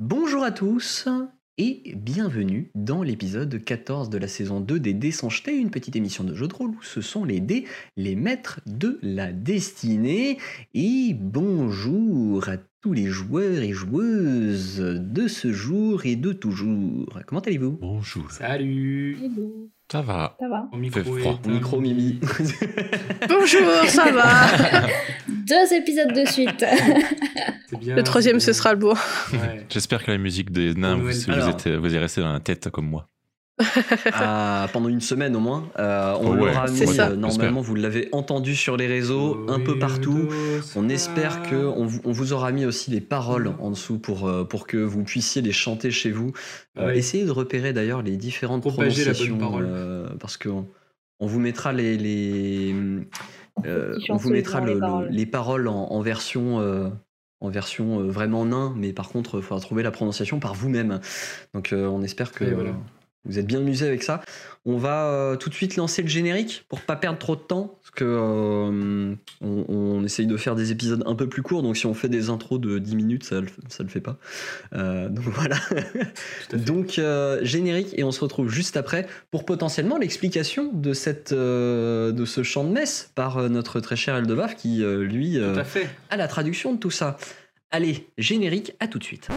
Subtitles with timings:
[0.00, 1.08] Bonjour à tous
[1.56, 5.96] et bienvenue dans l'épisode 14 de la saison 2 des Dés sans jeter, une petite
[5.96, 7.64] émission de jeu de rôle où ce sont les dés,
[7.96, 10.38] les maîtres de la destinée.
[10.72, 17.18] Et bonjour à tous les joueurs et joueuses de ce jour et de toujours.
[17.26, 17.72] Comment allez-vous?
[17.72, 18.30] Bonjour.
[18.30, 19.68] Salut Hello.
[19.90, 20.36] Ça va.
[20.38, 20.68] Ça va.
[20.70, 21.38] Mon micro Fait froid.
[21.46, 22.20] Micro Mimi.
[23.28, 24.86] Bonjour, ça va
[25.28, 26.62] Deux épisodes de suite.
[27.80, 27.96] Bien.
[27.96, 28.84] Le troisième, ce sera le.
[28.84, 29.66] Ouais.
[29.70, 31.48] J'espère que la musique des nains, vous, vous, Alors.
[31.48, 33.08] êtes, vous est restée dans la tête comme moi.
[34.12, 35.68] Ah, pendant une semaine au moins.
[35.78, 37.08] Euh, on Oh ouais, l'aura mis, ça.
[37.10, 40.28] euh, normalement, vous l'avez entendu sur les réseaux, un peu partout.
[40.76, 44.28] On espère que on, vous- on vous aura mis aussi les paroles en dessous pour,
[44.28, 46.32] euh, pour que vous puissiez les chanter chez vous.
[46.78, 46.98] Euh, Ouais.
[46.98, 49.66] Essayez de repérer d'ailleurs les différentes Propager la bonne prononciations parole.
[49.68, 50.66] euh, parce que on,
[51.20, 52.72] on vous mettra les,
[53.66, 55.08] euh, on vous mettra le- les le- paroles.
[55.10, 56.88] les paroles en, en version euh,
[57.40, 61.00] en version vraiment nain, mais par contre il faudra trouver la prononciation par vous-même.
[61.54, 62.70] Donc euh, on espère que voilà.
[63.28, 64.22] Vous êtes bien amusés avec ça.
[64.64, 67.78] On va euh, tout de suite lancer le générique pour pas perdre trop de temps,
[67.80, 71.76] parce que euh, on, on essaye de faire des épisodes un peu plus courts, donc
[71.76, 74.18] si on fait des intros de 10 minutes, ça le, ça le fait pas.
[74.74, 75.56] Euh, donc voilà.
[76.52, 77.00] Donc
[77.42, 82.64] générique, et on se retrouve juste après pour potentiellement l'explication de, cette, de ce chant
[82.64, 85.88] de messe par notre très cher Eldebaf, qui lui Tout à fait.
[86.10, 87.16] a la traduction de tout ça.
[87.70, 89.28] Allez, générique, à tout de suite.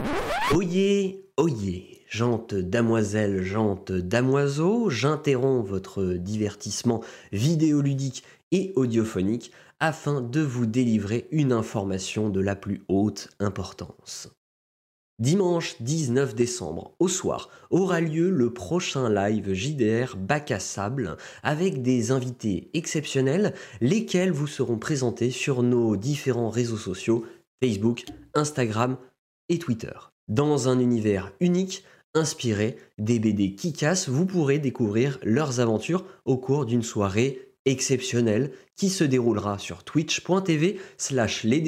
[0.53, 10.65] Oyez, oyez, jante damoiselle, jante damoiseau, j'interromps votre divertissement vidéoludique et audiophonique afin de vous
[10.65, 14.29] délivrer une information de la plus haute importance.
[15.19, 21.81] Dimanche 19 décembre, au soir, aura lieu le prochain live JDR Bac à sable avec
[21.81, 27.23] des invités exceptionnels, lesquels vous seront présentés sur nos différents réseaux sociaux
[27.63, 28.97] Facebook, Instagram
[29.47, 29.93] et Twitter.
[30.27, 36.65] Dans un univers unique, inspiré des BD Kikas, vous pourrez découvrir leurs aventures au cours
[36.65, 41.61] d'une soirée exceptionnelle qui se déroulera sur twitch.tv slash les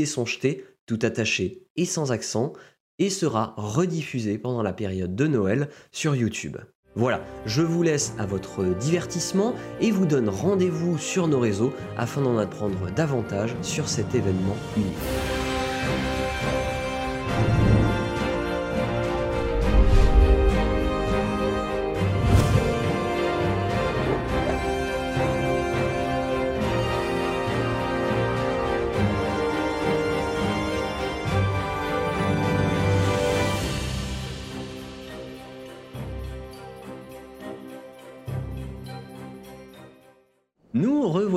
[0.86, 2.54] tout attaché et sans accent,
[3.00, 6.58] et sera rediffusée pendant la période de Noël sur YouTube.
[6.96, 12.22] Voilà, je vous laisse à votre divertissement et vous donne rendez-vous sur nos réseaux afin
[12.22, 14.94] d'en apprendre davantage sur cet événement unique.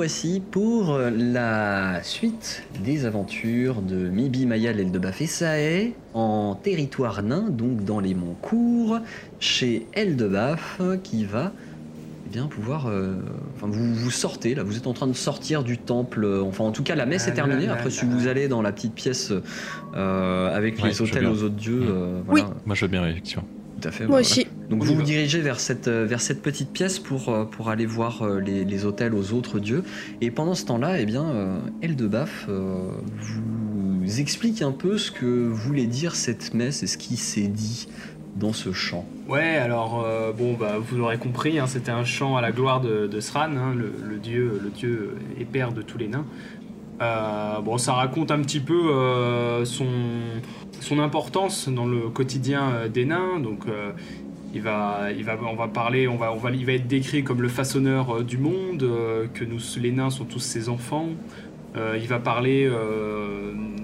[0.07, 7.49] Revoici pour la suite des aventures de Mibi, Mayal, Eldebaf et Sae en territoire nain,
[7.49, 8.99] donc dans les monts courts,
[9.41, 11.51] chez Eldebaf qui va
[12.25, 12.87] eh bien pouvoir.
[12.87, 13.15] euh,
[13.57, 16.23] enfin, vous, vous sortez là, vous êtes en train de sortir du temple.
[16.23, 17.65] euh, Enfin, en tout cas, la messe est Ah terminée.
[17.65, 18.31] là Après, là si là vous là.
[18.31, 19.33] allez dans la petite pièce
[19.93, 21.85] euh, avec Ouais, les hôtels aux autres dieux, Mm.
[21.89, 22.41] euh, Oui.
[22.65, 23.43] Moi, je veux bien, effectivement.
[23.81, 24.05] tout à fait.
[24.05, 24.21] Moi voilà.
[24.25, 24.47] aussi.
[24.69, 27.69] Donc On vous vous dirigez vers cette, euh, vers cette petite pièce pour, euh, pour
[27.69, 29.83] aller voir euh, les, les hôtels aux autres dieux.
[30.19, 36.15] Et pendant ce temps-là, eh bien, Eldebaf vous explique un peu ce que voulait dire
[36.15, 37.87] cette messe et ce qui s'est dit
[38.35, 39.05] dans ce chant.
[39.27, 42.81] Ouais, alors euh, bon, bah, vous l'aurez compris, hein, c'était un chant à la gloire
[42.81, 46.25] de, de Sran, hein, le, le dieu, le dieu et père de tous les nains.
[47.01, 49.87] Euh, bon, ça raconte un petit peu euh, son,
[50.79, 53.39] son importance dans le quotidien des nains.
[53.39, 53.65] Donc,
[54.53, 57.23] il va, il va, on va parler, on va, on va, il va être décrit
[57.23, 61.09] comme le façonneur euh, du monde, euh, que nous, les nains sont tous ses enfants.
[61.75, 62.67] Euh, il va parler,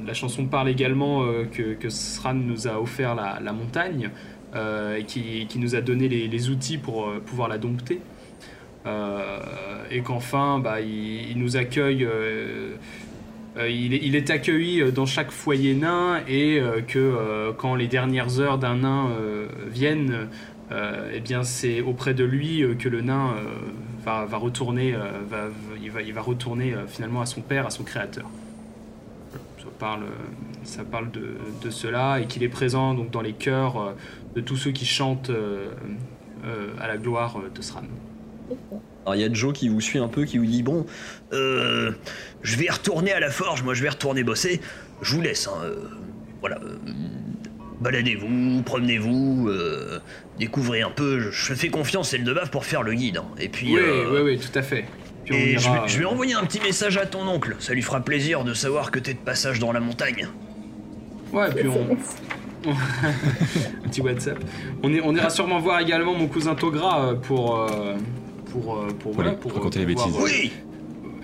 [0.08, 4.10] la chanson parle également que, que Sran nous a offert la, montagne
[5.06, 8.00] qui, qui nous a donné les, outils pour pouvoir la dompter.
[9.92, 12.08] Et qu'enfin, bah, il, nous accueille.
[13.60, 18.58] il, est, il est accueilli dans chaque foyer nain et que quand les dernières heures
[18.58, 19.10] d'un nain
[19.70, 20.30] viennent,
[21.14, 25.50] eh bien c'est auprès de lui euh, que le nain euh, va, retourner, euh, va,
[25.82, 28.30] il, va, retourner euh, finalement à son père, à son créateur.
[30.64, 33.92] Ça parle, de, cela et qu'il est présent donc dans les cœurs euh,
[34.36, 35.72] de tous ceux qui chantent euh,
[36.46, 37.82] euh, à la gloire euh, de Sran.
[39.06, 40.86] Alors il y a Joe qui vous suit un peu, qui vous dit bon,
[41.34, 41.92] euh,
[42.44, 44.62] je vais retourner à la forge, moi je vais retourner bosser.
[45.02, 45.76] Je vous laisse, hein, euh,
[46.40, 46.60] voilà.
[46.62, 46.78] euh,
[47.84, 50.00] baladez-vous, promenez-vous, euh,
[50.40, 51.20] découvrez un peu.
[51.20, 53.18] Je, je fais confiance à Eldebaf pour faire le guide.
[53.18, 53.26] hein.
[53.40, 54.86] Et puis, Oui, euh, oui, oui, tout à fait.
[55.26, 57.56] Puis et je, ira, vais, je vais euh, envoyer un petit message à ton oncle.
[57.60, 60.28] Ça lui fera plaisir de savoir que t'es de passage dans la montagne.
[61.32, 61.98] Ouais, puis on,
[62.70, 64.38] un petit WhatsApp.
[64.84, 67.66] On, est, on ira sûrement voir également mon cousin Togra pour.
[68.52, 70.14] pour, pour, voilà, pour raconter les bêtises.
[70.20, 70.52] Oui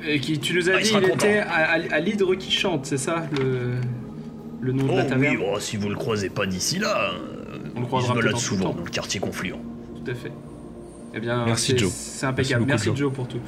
[0.07, 2.85] Et qui, tu nous as Ah, dit, il était à, à, à l'hydre qui chante,
[2.85, 3.75] c'est ça le,
[4.61, 7.11] le nom de Oh la oui, taverne oh, si vous le croisez pas d'ici là,
[7.13, 9.53] euh, On le il croisera se balade souvent dans le quartier confluent.
[9.53, 10.31] Tout à fait.
[11.15, 11.91] Eh bien, Merci, Joe.
[11.91, 12.65] C'est impeccable.
[12.67, 13.39] Merci Joe pour tout.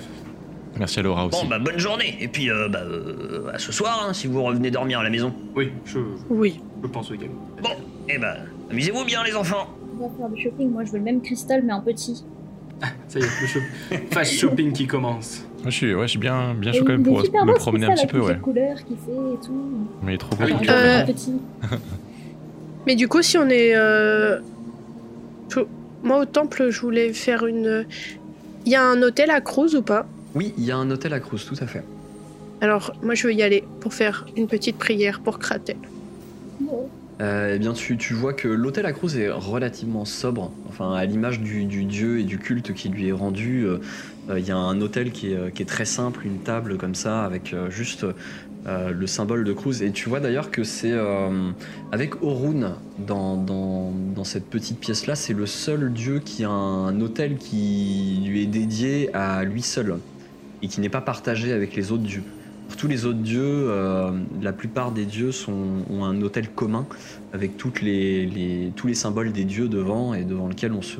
[0.79, 1.41] Merci à Laura aussi.
[1.43, 4.41] Bon, bah bonne journée, et puis euh, bah, euh, à ce soir, hein, si vous
[4.41, 5.33] revenez dormir à la maison.
[5.55, 5.99] Oui, je,
[6.29, 6.61] Oui.
[6.81, 7.45] je pense également.
[7.61, 7.69] Bon,
[8.09, 8.35] et bah,
[8.71, 9.67] amusez-vous bien les enfants
[9.99, 10.71] On va faire du shopping.
[10.71, 12.23] Moi, je veux le même cristal, mais en petit.
[13.09, 15.45] Ça y est, le shop- fast shopping qui commence.
[15.61, 17.93] Moi, je suis, ouais, je suis bien, bien chaud quand même pour me promener un
[17.93, 18.37] petit peu, ouais.
[18.37, 19.53] couleurs qu'il fait et tout.
[20.03, 20.43] Mais il est trop beau.
[20.67, 21.05] Ah Euh.
[22.87, 23.75] Mais du coup, si on est.
[23.75, 24.39] euh,
[26.03, 27.85] Moi, au temple, je voulais faire une.
[28.65, 30.07] Il y a un hôtel à Cruz ou pas?
[30.33, 31.83] Oui, il y a un hôtel à Cruz, tout à fait.
[32.61, 35.77] Alors, moi, je veux y aller pour faire une petite prière pour Kratel.
[37.21, 40.51] Euh, eh bien, tu, tu vois que l'hôtel à Cruz est relativement sobre.
[40.69, 43.79] Enfin, à l'image du, du dieu et du culte qui lui est rendu, euh, euh,
[44.29, 46.95] il y a un hôtel qui est, euh, qui est très simple, une table comme
[46.95, 48.05] ça, avec euh, juste
[48.67, 49.81] euh, le symbole de Cruz.
[49.81, 51.49] Et tu vois d'ailleurs que c'est euh,
[51.91, 58.21] avec Orun dans, cette petite pièce-là, c'est le seul dieu qui a un hôtel qui
[58.23, 59.97] lui est dédié à lui seul
[60.61, 62.23] et qui n'est pas partagé avec les autres dieux.
[62.77, 66.85] Tous les autres dieux, euh, la plupart des dieux ont un hôtel commun
[67.33, 70.99] avec tous les symboles des dieux devant et devant lequel on se,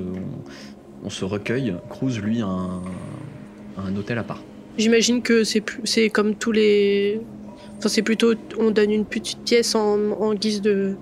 [1.03, 1.75] on se recueille.
[1.89, 2.81] Cruz, lui, a un,
[3.77, 4.41] a un hôtel à part.
[4.77, 7.21] J'imagine que c'est comme tous les.
[7.77, 8.33] Enfin, c'est plutôt.
[8.59, 10.95] On donne une petite pièce en, en guise de.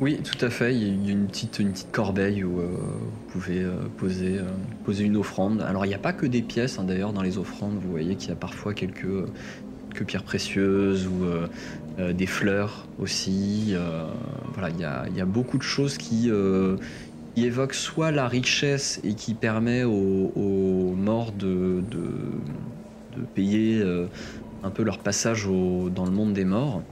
[0.00, 0.74] Oui, tout à fait.
[0.74, 4.42] Il y a une petite, une petite corbeille où euh, vous pouvez euh, poser, euh,
[4.84, 5.62] poser une offrande.
[5.62, 7.78] Alors, il n'y a pas que des pièces, hein, d'ailleurs, dans les offrandes.
[7.82, 9.06] Vous voyez qu'il y a parfois quelques,
[9.90, 11.24] quelques pierres précieuses ou
[12.12, 13.74] des fleurs aussi.
[14.52, 16.30] Voilà, il y a, il y a beaucoup de choses qui,
[17.36, 23.78] qui évoquent soit la richesse et qui permet aux, aux morts de, de, de payer
[23.82, 24.06] euh,
[24.62, 26.82] un peu leur passage au- dans le monde des morts.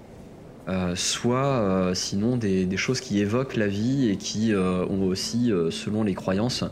[0.68, 5.04] Euh, soit euh, sinon des, des choses qui évoquent la vie et qui euh, ont
[5.04, 6.62] aussi, euh, selon les croyances,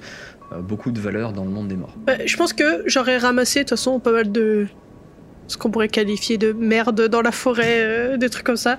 [0.52, 1.94] euh, beaucoup de valeur dans le monde des morts.
[2.06, 4.66] Ouais, je pense que j'aurais ramassé, de toute façon, pas mal de.
[5.48, 8.78] Ce qu'on pourrait qualifier de merde dans la forêt, euh, des trucs comme ça.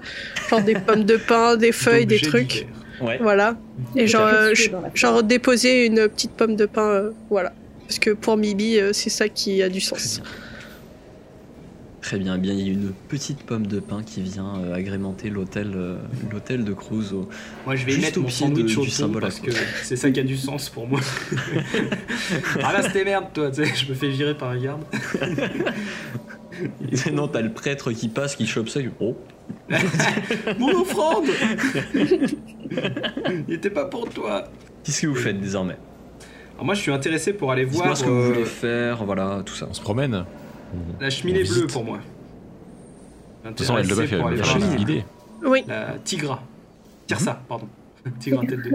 [0.50, 2.68] Genre des pommes de pin, des feuilles, des trucs.
[3.02, 3.18] Ouais.
[3.22, 3.58] Voilà.
[3.96, 7.54] Et genre, euh, je- genre déposer une petite pomme de pin, euh, voilà.
[7.88, 10.22] Parce que pour Mibi, euh, c'est ça qui a du sens.
[12.02, 14.76] Très bien, eh bien il y a une petite pomme de pin qui vient euh,
[14.76, 15.96] agrémenter l'hôtel euh,
[16.32, 17.14] l'hôtel de Cruz.
[17.14, 17.30] au-
[17.66, 19.52] Moi, je vais y Juste mettre au mon pied de- du symbole parce que
[19.84, 21.00] c'est ça qui a du sens pour moi.
[22.62, 23.52] ah là, c'était merde, toi.
[23.54, 24.82] Je me fais virer par un garde.
[27.14, 28.82] non, t'as le prêtre qui passe, qui chope ça.
[28.82, 29.16] qui- Oh,
[30.60, 31.26] Mon offrande
[33.48, 34.44] Il était pas pour toi.
[34.84, 35.78] qu'est-ce que vous faites désormais?
[36.54, 39.42] Alors moi, je suis intéressé pour aller voir ce que vous euh, voulez faire, voilà,
[39.46, 39.68] tout ça.
[39.70, 40.26] On se promène.
[41.00, 42.00] la cheminée bleue pour moi.
[43.44, 45.06] De toute façon, elle de Intéressé elle pour me aller fait voir une la- idée.
[45.46, 45.64] Oui.
[45.68, 46.42] La Tigra.
[47.08, 47.68] Tirsa, pardon.
[48.20, 48.72] Tigra tête de.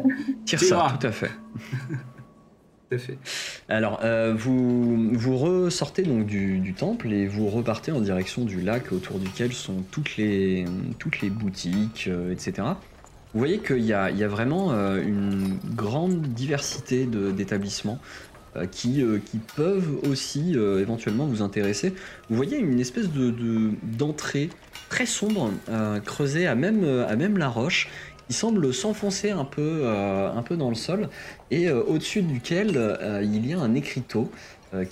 [0.57, 1.31] Ça, tout à fait.
[3.69, 9.19] Alors, euh, vous, ressortez donc du, temple et vous repartez en direction du lac autour
[9.19, 10.65] duquel sont toutes les,
[11.31, 12.69] boutiques, euh, etc.
[13.35, 17.99] Vous voyez qu'il y a, vraiment euh, une grande diversité d'établissements
[18.73, 19.05] qui,
[19.55, 21.95] peuvent aussi éventuellement vous intéresser.
[22.29, 24.49] Vous voyez une espèce de de- d'entrée
[24.89, 25.53] très sombre
[26.05, 27.89] creusée à même la roche
[28.29, 31.09] qui semble s'enfoncer un peu, euh, un peu dans le sol
[31.51, 34.31] et euh, au-dessus duquel euh, il y a un écriteau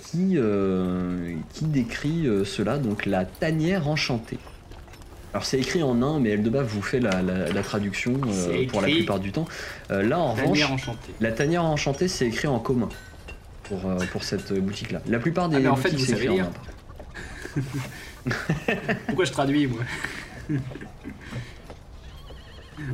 [0.01, 0.35] qui,
[1.53, 4.39] qui décrit cela, donc la tanière enchantée.
[5.33, 8.13] Alors c'est écrit en nain, mais Eldebaf vous fait la, la- la traduction
[8.69, 9.45] pour la plupart du temps.
[9.91, 11.13] Là en revanche, Tanière enchantée.
[11.21, 12.89] la tanière enchantée c'est écrit en commun
[13.65, 14.99] pour, pour cette boutique-là.
[15.07, 16.49] La plupart des Ah, mais en fait, boutiques vous c'est savez en lire.
[19.05, 19.81] Pourquoi je traduis, moi?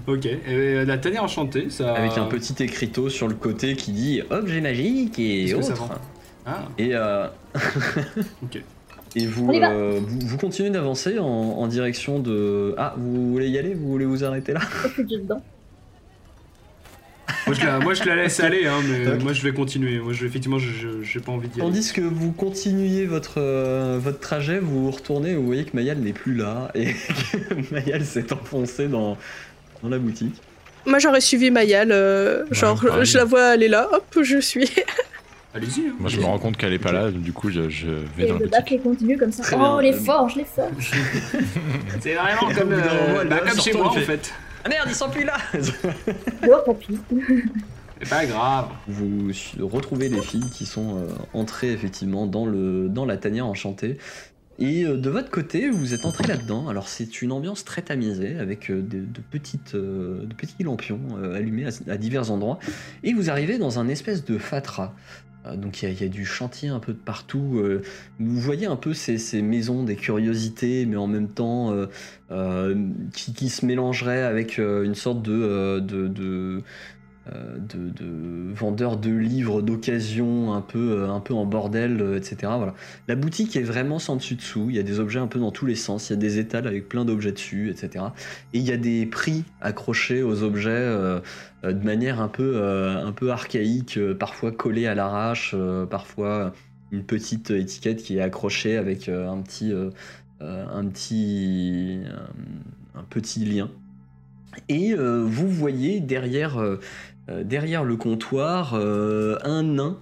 [0.08, 1.94] Ok, euh, la tanière enchantée, ça.
[1.94, 5.74] Avec un petit écriteau sur le côté qui dit objet magique et ça autres.
[5.76, 5.90] vend?
[6.46, 7.28] Ah, Et, euh,
[9.16, 12.76] et vous, euh, vous, vous continuez d'avancer en, en direction de.
[12.78, 13.74] Ah, vous voulez y aller?
[13.74, 15.42] Vous voulez vous arrêter là Je suis déjà dedans.
[17.46, 20.00] Moi je, la, moi, je la laisse aller, hein, mais moi, je vais continuer.
[20.00, 21.70] Moi, je, effectivement, je- pas envie d'y aller.
[21.70, 25.76] Tandis que vous continuez votre, euh, votre trajet, vous vous retournez et vous voyez que
[25.76, 29.18] Mayal n'est plus là et que Mayal s'est enfoncé dans,
[29.84, 30.36] dans la boutique.
[30.86, 31.92] Moi, j'aurais suivi Mayal.
[31.92, 33.06] euh, Ouais, genre, pareil.
[33.06, 34.70] je la vois aller là, hop, je suis.
[35.56, 35.82] Allez-y.
[35.88, 35.94] hein.
[36.00, 37.88] Moi, je me rends compte qu'elle est pas là, du coup, je, je
[38.18, 38.70] vais Et dans la le bac boutique.
[38.72, 39.44] les continue comme ça.
[39.44, 39.82] Très oh, bien.
[39.82, 40.92] les forges, les forges.
[42.02, 44.34] C'est vraiment Et comme, euh, elle bah, comme chez moi, en fait- fait.
[44.66, 45.36] Ah merde, ils sont plus là
[46.48, 46.98] Oh, papy.
[48.02, 48.68] C'est pas grave.
[48.88, 53.98] Vous retrouvez les filles qui sont euh, entrées effectivement dans, le, dans la tanière enchantée.
[54.60, 56.68] Et euh, de votre côté, vous êtes entrés là-dedans.
[56.68, 61.02] Alors c'est une ambiance très tamisée avec euh, de, petites, euh, de petits lampions
[61.34, 62.60] allumés à, divers endroits.
[63.04, 64.94] Et vous arrivez dans un espèce de fatras.
[65.58, 67.62] Donc il y, a- du chantier un peu de partout.
[68.18, 71.76] vous voyez un peu ces, maisons des curiosités, mais en même temps
[73.12, 76.64] qui, se mélangeraient avec une sorte de,
[77.32, 82.36] de, de vendeurs de livres d'occasion un peu, euh, un peu en bordel, euh, etc.
[82.58, 82.74] Voilà.
[83.08, 84.66] La boutique est vraiment sans dessus dessous.
[84.70, 86.10] Il y a des objets un peu dans tous les sens.
[86.10, 88.06] Il y a des étals avec plein d'objets dessus, etc.
[88.54, 91.22] Et il y a des prix accrochés aux objets euh,
[91.64, 96.54] euh, de manière un peu, euh, archaïque, euh, parfois collés à l'arrache, euh, parfois
[96.92, 99.90] une petite étiquette qui est accrochée avec euh, un petit, euh,
[100.42, 100.66] euh,
[103.38, 103.70] lien.
[104.70, 106.78] Et euh, vous voyez derrière, euh, euh,
[107.28, 110.00] derrière le comptoir euh, un nain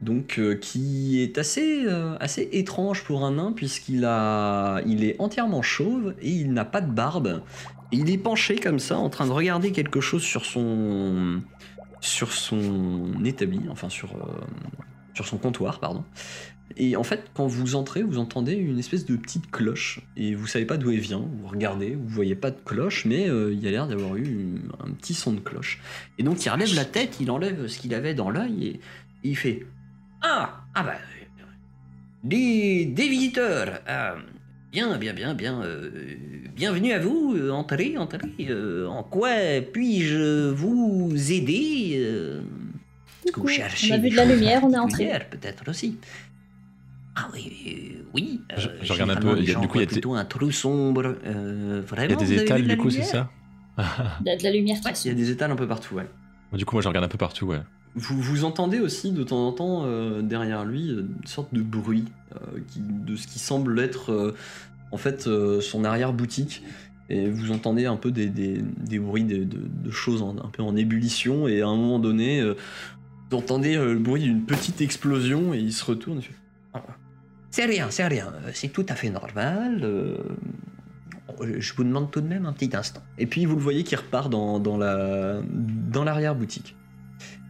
[0.00, 5.16] donc euh, qui est assez, euh, assez étrange pour un nain puisqu'il a, il est
[5.18, 7.42] entièrement chauve et il n'a pas de barbe.
[7.90, 11.40] Il est penché comme ça en train de regarder quelque chose sur son,
[12.00, 14.40] sur son établi, enfin sur, euh,
[15.14, 16.04] sur son comptoir, pardon.
[16.76, 20.46] Et en fait, quand vous entrez, vous entendez une espèce de petite cloche et vous
[20.46, 21.18] savez pas d'où elle vient.
[21.40, 24.22] Vous regardez, vous voyez pas de cloche, mais euh, il y a l'air d'avoir eu
[24.24, 25.80] une- un petit son de cloche.
[26.18, 28.80] Et donc il relève la tête, il enlève ce qu'il avait dans l'œil et, et
[29.24, 29.66] il fait
[30.20, 30.92] Ah Ah bah.
[30.94, 31.42] euh,
[32.22, 34.16] Des, des visiteurs ah,
[34.70, 35.62] Bien, bien, bien, bien.
[35.62, 35.90] euh,
[36.54, 37.34] bienvenue à vous.
[37.36, 38.20] euh, entrez, entrez.
[38.50, 39.30] euh, en quoi
[39.72, 42.40] puis-je vous aider euh,
[43.24, 43.48] Est-ce que vous Coucou.
[43.48, 45.08] cherchez On a vu de la lumière, on est entré.
[45.30, 45.96] Peut-être aussi.
[47.20, 48.40] Ah oui, euh, oui.
[48.52, 50.14] euh, Je- je regarde un peu, il y a- du coup, il y a plutôt
[50.14, 51.16] un trou sombre.
[51.24, 53.30] euh, Il y a des étals, du coup, c'est ça
[53.78, 55.66] Il y a de la lumière qui Ouais, il y a des étals un peu
[55.66, 56.08] partout, ouais.
[56.52, 57.60] Du coup, moi, je regarde un peu partout, ouais.
[57.94, 62.04] Vous, vous entendez aussi de temps en temps euh, derrière lui une sorte de bruit
[62.34, 64.34] euh, qui, de ce qui semble être euh,
[64.92, 66.62] en fait euh, son arrière-boutique.
[67.10, 70.48] Et vous entendez un peu des, des- des bruits de, de- de choses en- un
[70.52, 71.48] peu en ébullition.
[71.48, 72.54] Et à un moment donné, euh,
[73.30, 76.20] vous entendez euh, le bruit d'une petite explosion et il se retourne.
[76.20, 76.34] fait,
[77.50, 79.80] C'est rien, c'est rien, euh, c'est tout à fait normal.
[79.82, 80.16] euh,
[81.58, 83.02] je vous demande tout de même un petit instant.
[83.18, 86.74] Et puis vous le voyez qui repart dans, dans la dans l'arrière-boutique.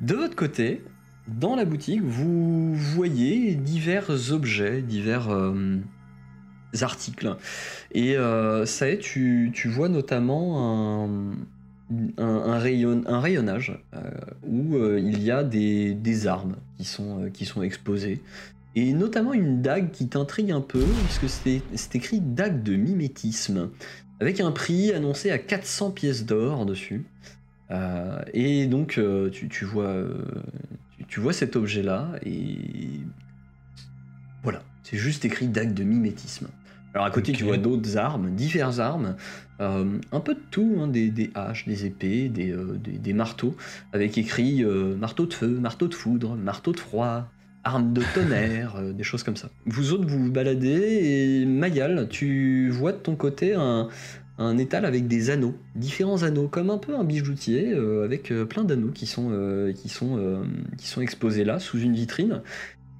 [0.01, 0.85] De votre côté,
[1.27, 5.79] dans la boutique, vous voyez divers objets, divers euh,
[6.81, 7.37] articles.
[7.93, 8.17] Et
[8.67, 11.33] ça est, tu, tu vois notamment un,
[12.19, 13.79] un, rayon- un rayonnage
[14.47, 18.21] où il y a des, des armes qui sont, qui sont exposées.
[18.79, 23.71] Et notamment une dague qui t'intrigue un peu, puisque c'est c'est écrit dague de mimétisme,
[24.21, 27.05] avec un prix annoncé à 400 pièces d'or dessus.
[27.73, 30.15] Euh, et donc, euh, tu, tu vois, euh,
[30.97, 33.01] tu, tu vois cet objet-là, et
[34.45, 36.47] voilà, c'est juste écrit dague de mimétisme.
[36.95, 39.17] Alors à côté, tu vois d'autres armes, diverses armes,
[39.59, 43.57] un peu de tout, hein, des, des haches, des épées, des, des, des marteaux,
[43.93, 47.29] avec écrit marteau de feu, marteau de foudre, marteau de froid,
[47.69, 49.51] arme de tonnerre, euh, des choses comme ça.
[49.67, 53.89] Vous autres, vous vous baladez, et Mayal, tu vois de ton côté un,
[54.59, 58.65] étal avec des anneaux, différents anneaux, comme un peu un bijoutier, euh, avec euh, plein
[58.65, 59.31] d'anneaux qui sont,
[61.01, 62.43] exposés là, sous une vitrine.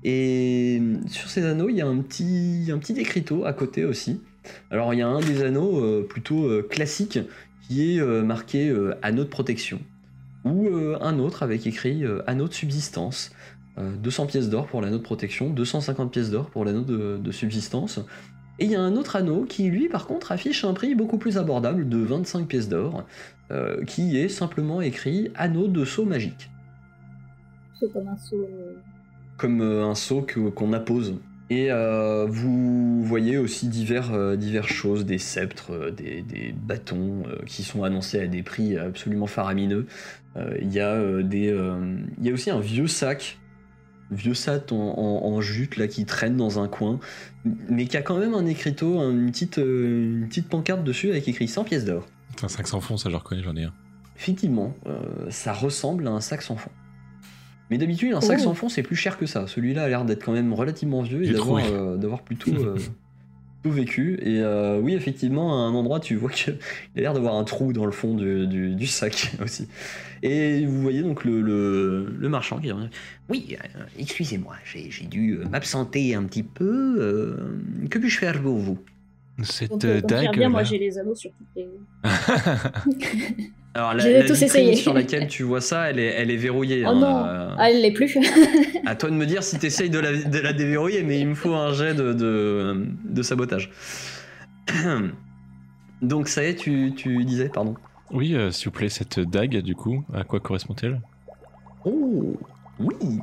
[0.05, 4.21] Et sur ces anneaux, il y a un petit, un écriteau à côté aussi.
[4.71, 7.19] Alors il y a un des anneaux plutôt classique
[7.63, 8.73] qui est marqué
[9.03, 9.81] anneau de protection,
[10.45, 10.69] ou
[11.01, 13.33] un autre avec écrit anneau de subsistance.
[13.79, 17.33] Euh, 200 pièces d'or pour l'anneau de protection, 250 pièces d'or pour l'anneau de, de
[17.33, 18.01] subsistance.
[18.59, 21.19] Et il y a un autre anneau qui, lui, par contre, affiche un prix beaucoup
[21.19, 23.05] plus abordable de 25 pièces d'or,
[23.53, 26.51] euh, qui est simplement écrit anneau de saut magique,
[27.79, 28.37] C'est comme un saut.
[28.37, 28.83] euh,
[29.37, 31.21] comme euh, un saut qu'on appose.
[31.51, 37.23] Et euh, vous voyez aussi divers, euh, diverses choses, des sceptres, euh, des, des bâtons
[37.27, 39.87] euh, qui sont annoncés à des prix absolument faramineux.
[40.37, 43.39] Euh, y, euh, euh, il y a aussi un vieux sac,
[44.11, 46.99] vieux sac en, en- en jute là qui traîne dans un coin,
[47.69, 51.29] mais qui a quand même un écriteau, une petite, euh, une petite pancarte dessus avec
[51.29, 52.07] écrit 100 pièces d'or.
[52.35, 53.73] Enfin, 500 fonds, ça, je reconnais, j'en ai un.
[54.17, 54.99] Effectivement, euh,
[55.31, 56.71] ça ressemble à un sac sans fond.
[57.71, 58.45] Mais d'habitude, un sac Oh.
[58.45, 59.47] sans fond, c'est plus cher que ça.
[59.47, 62.51] Celui-là a l'air d'être quand même relativement vieux et d'avoir euh, d'avoir plutôt,
[63.63, 64.19] plutôt vécu.
[64.23, 66.55] Et euh, oui, effectivement, à un endroit, tu vois qu'il
[66.97, 69.69] a l'air d'avoir un trou dans le fond du, du- sac aussi.
[70.23, 72.73] Et vous voyez donc le, le- le marchand qui dit
[73.29, 77.37] Oui, euh, excusez-moi, j'ai dû euh, m'absenter un petit peu.
[77.91, 78.79] que puis-je faire pour vous?
[79.43, 80.37] Cette Donc, euh, euh, dague.
[80.37, 80.65] bien, moi là.
[80.65, 81.69] j'ai les anneaux sur toutes les.
[83.75, 86.83] Alors la, la tous vitrine sur laquelle tu vois ça, elle est, elle est verrouillée.
[86.85, 88.19] Oh hein, non euh, Ah, elle l'est plus
[88.87, 91.29] À toi de me dire si tu essayes de la, de la déverrouiller, mais il
[91.29, 93.71] me faut un jet de, de, de sabotage.
[96.03, 97.75] Donc ça y est, tu, tu disais, pardon.
[98.11, 101.01] Oui, euh, s'il vous plaît, cette dague, du coup, à quoi correspond-elle?
[101.85, 102.37] Oh,
[102.81, 103.21] oui,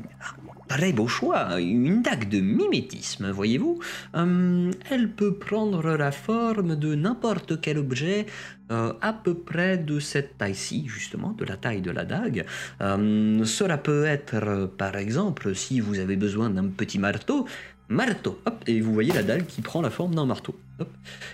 [0.68, 1.60] très beau choix.
[1.60, 3.80] Une dague de mimétisme, voyez-vous.
[4.14, 8.26] Hum, elle peut prendre la forme de n'importe quel objet
[8.72, 12.46] euh, à peu près de cette taille-ci, justement, de la taille de la dague.
[12.80, 17.46] Hum, cela peut être, euh, par exemple, si vous avez besoin d'un petit marteau,
[17.90, 20.56] marteau, hop, et vous voyez la dague qui prend la forme d'un marteau.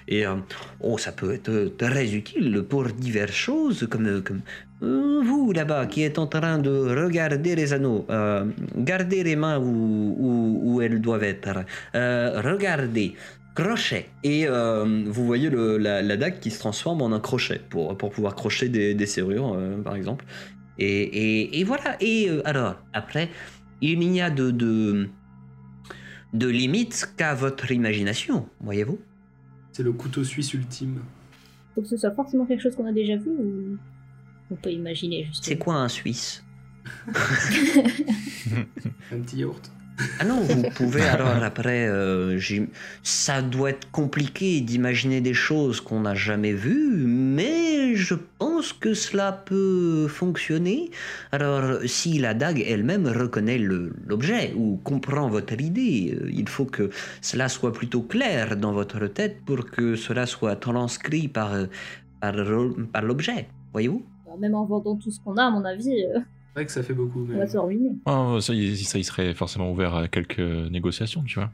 [0.08, 0.36] Et euh,
[0.82, 4.06] oh, ça peut être très utile pour diverses choses, comme,
[4.84, 9.58] euh, vous là-bas qui êtes en train de regarder les anneaux, euh, gardez les mains
[9.60, 11.64] où, où- elles doivent être.
[11.96, 13.14] Euh, regardez,
[13.56, 14.08] crochet.
[14.24, 18.12] Et euh, vous voyez la, la dague qui se transforme en un crochet pour, pour
[18.12, 20.26] pouvoir crocher des, serrures, euh, par exemple.
[20.78, 21.96] Et, et- voilà.
[22.02, 23.30] Et euh, alors, après,
[23.82, 24.52] il n'y a de,
[26.34, 29.00] de limite qu'à votre imagination, voyez-vous?
[29.72, 31.02] C'est le couteau suisse ultime.
[31.76, 33.78] Faut que ce soit forcément quelque chose qu'on a déjà vu ou
[34.52, 35.46] on peut imaginer juste.
[35.46, 36.44] C'est quoi un Suisse?
[39.12, 39.72] Un petit yaourt.
[40.20, 42.70] Ah non, vous pouvez alors après, euh, j'ai-
[43.04, 48.94] ça doit être compliqué d'imaginer des choses qu'on n'a jamais vues, mais je pense que
[48.94, 50.92] cela peut fonctionner.
[51.32, 56.90] Alors si la dague elle-même reconnaît l'objet ou comprend votre idée, euh, il faut que
[57.22, 61.66] cela soit plutôt clair dans votre tête pour que cela soit transcrit par, euh,
[62.20, 62.34] par,
[62.94, 64.04] par l'objet, voyez-vous?
[64.40, 66.20] Même en vendant tout ce qu'on a, à mon avis, euh,
[66.54, 67.22] C'est vrai que ça fait beaucoup.
[67.22, 67.92] on mais- va se ruiner.
[68.06, 71.50] Oh, ça, il, ça, il serait forcément ouvert à quelques négociations, tu vois.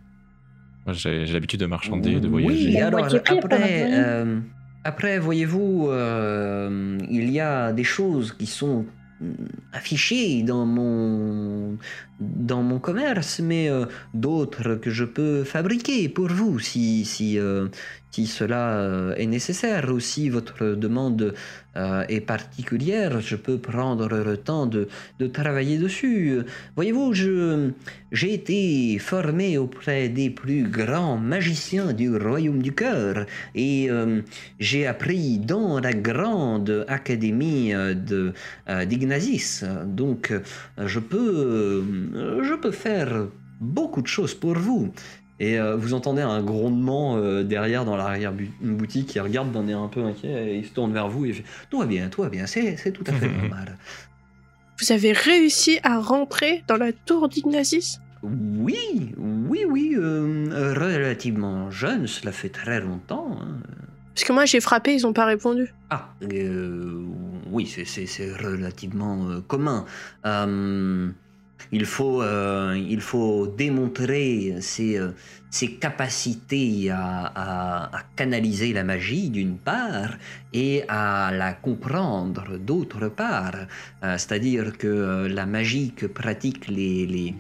[0.88, 2.70] Moi, j'ai j'ai l'habitude de marchander, de voyager.
[2.70, 4.40] Oui, alors après, euh,
[4.84, 8.86] après voyez-vous, euh, il y a des choses qui sont
[9.20, 9.26] mm,
[9.74, 11.78] affichées dans mon,
[12.20, 13.86] dans mon commerce, mais euh,
[14.16, 17.68] d'autres que je peux fabriquer pour vous si, si, euh,
[18.12, 21.36] si cela est nécessaire ou si votre demande
[21.78, 24.88] euh, est particulière, je peux prendre le temps de,
[25.20, 26.40] de travailler dessus.
[26.76, 27.14] Voyez-vous,
[28.12, 34.22] j'ai été formé auprès des plus grands magiciens du royaume du cœur et euh,
[34.60, 38.34] j'ai appris dans la grande académie euh, de
[38.70, 39.64] euh, d'Ignazis.
[39.86, 40.34] Donc,
[40.78, 41.84] je peux,
[42.44, 43.28] je peux faire
[43.60, 44.92] beaucoup de choses pour vous.
[45.40, 49.88] Et euh, vous entendez un grondement euh, derrière dans l'arrière-boutique qui regarde d'un air un
[49.88, 52.30] peu inquiet et il se tourne vers vous et fait Tout va bien, tout va
[52.30, 53.78] bien, c'est tout à fait normal.
[54.80, 62.08] Vous avez réussi à rentrer dans la tour d'Ignazis Oui, oui, oui, euh, relativement jeune,
[62.08, 63.38] cela fait très longtemps.
[63.42, 63.58] hein.
[64.16, 65.72] Parce que moi j'ai frappé, ils ont pas répondu.
[65.92, 67.04] Ah, euh,
[67.52, 67.86] oui, c'est-
[68.34, 69.86] relativement euh, commun.
[70.26, 71.10] Euh,
[71.72, 75.12] il, faut, euh, il faut démontrer ses, euh,
[75.50, 80.18] ses capacités à, canaliser la magie d'une part
[80.54, 83.68] et à la comprendre d'autre part.
[84.04, 87.36] Euh, C'est-à-dire que euh, la magie que pratiquent les,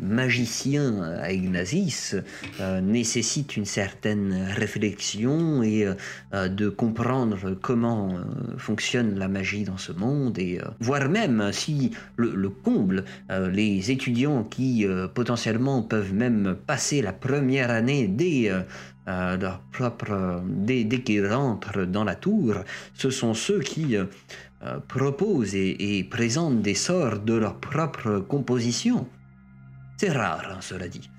[0.00, 2.14] magiciens à Ignazis
[2.60, 5.88] euh, nécessite une certaine réflexion et
[6.32, 8.16] de comprendre comment
[8.58, 14.44] fonctionne la magie dans ce monde et voire même si le, le comble, les étudiants
[14.44, 18.62] qui potentiellement peuvent même passer la première année dès euh,
[19.08, 22.54] euh, leur propre euh, dès, dès qu'ils rentrent dans la tour,
[22.94, 24.06] ce sont ceux qui euh,
[24.88, 29.06] proposent et, et présentent des sorts de leur propre composition.
[29.98, 31.10] C'est rare, hein, cela dit.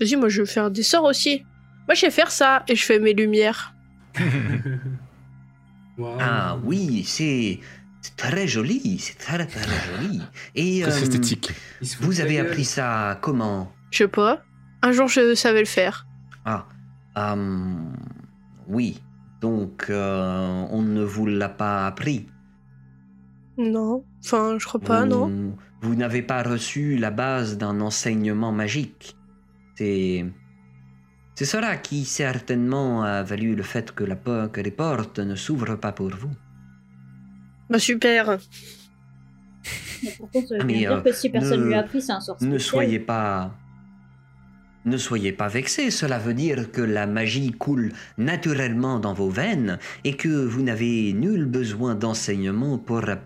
[0.00, 1.44] Je dis, moi je veux faire des sorts aussi.
[1.88, 3.74] Moi je sais faire ça et je fais mes lumières.
[6.20, 7.60] Ah oui, c'est
[8.00, 10.20] c'est très joli, c'est très très joli.
[10.54, 11.52] Et euh, esthétique.
[12.00, 13.72] Vous avez appris ça comment?
[13.90, 14.42] Je sais pas.
[14.82, 16.06] Un jour je savais le faire.
[16.44, 16.66] Ah,
[17.16, 17.94] hum,
[18.68, 19.00] oui.
[19.40, 22.26] Donc euh, on ne vous l'a pas appris?
[23.58, 24.04] Non.
[24.24, 25.56] Enfin, je crois pas, vous, non.
[25.82, 29.16] Vous n'avez pas reçu la base d'un enseignement magique?
[29.76, 30.24] C'est
[31.34, 35.76] c'est cela qui certainement a valu le fait que, la que les portes ne s'ouvrent
[35.76, 36.30] pas pour vous.
[37.70, 38.38] Bah super.
[40.02, 41.80] Mais pourtant, ça veut Ah, bien mais, dire euh, que si personne ne- lui a
[41.80, 43.54] appris, c'est un sort Ne soyez pas.
[44.84, 49.78] Ne soyez pas vexés, cela veut dire que la magie coule naturellement dans vos veines
[50.02, 53.16] et que vous n'avez nul besoin d'enseignement pour, la,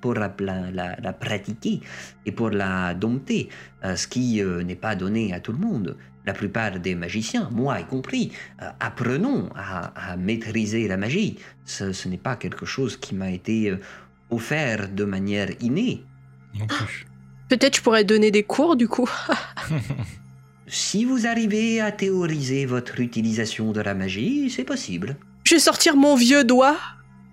[0.00, 1.80] pour la, la- la pratiquer
[2.24, 3.50] et pour la dompter,
[3.84, 5.96] euh, ce qui euh, n'est pas donné à tout le monde.
[6.24, 8.30] la plupart des magiciens, moi y compris,
[8.62, 11.36] euh, apprenons à, à maîtriser la magie.
[11.66, 13.74] Ce, ce n'est pas quelque chose qui m'a été
[14.30, 16.04] offert de manière innée.
[16.58, 17.06] Non plus.
[17.50, 19.10] Peut-être je pourrais donner des cours du coup.
[20.66, 25.16] Si vous arrivez à théoriser votre utilisation de la magie, c'est possible.
[25.44, 26.76] Je vais sortir mon vieux doigt.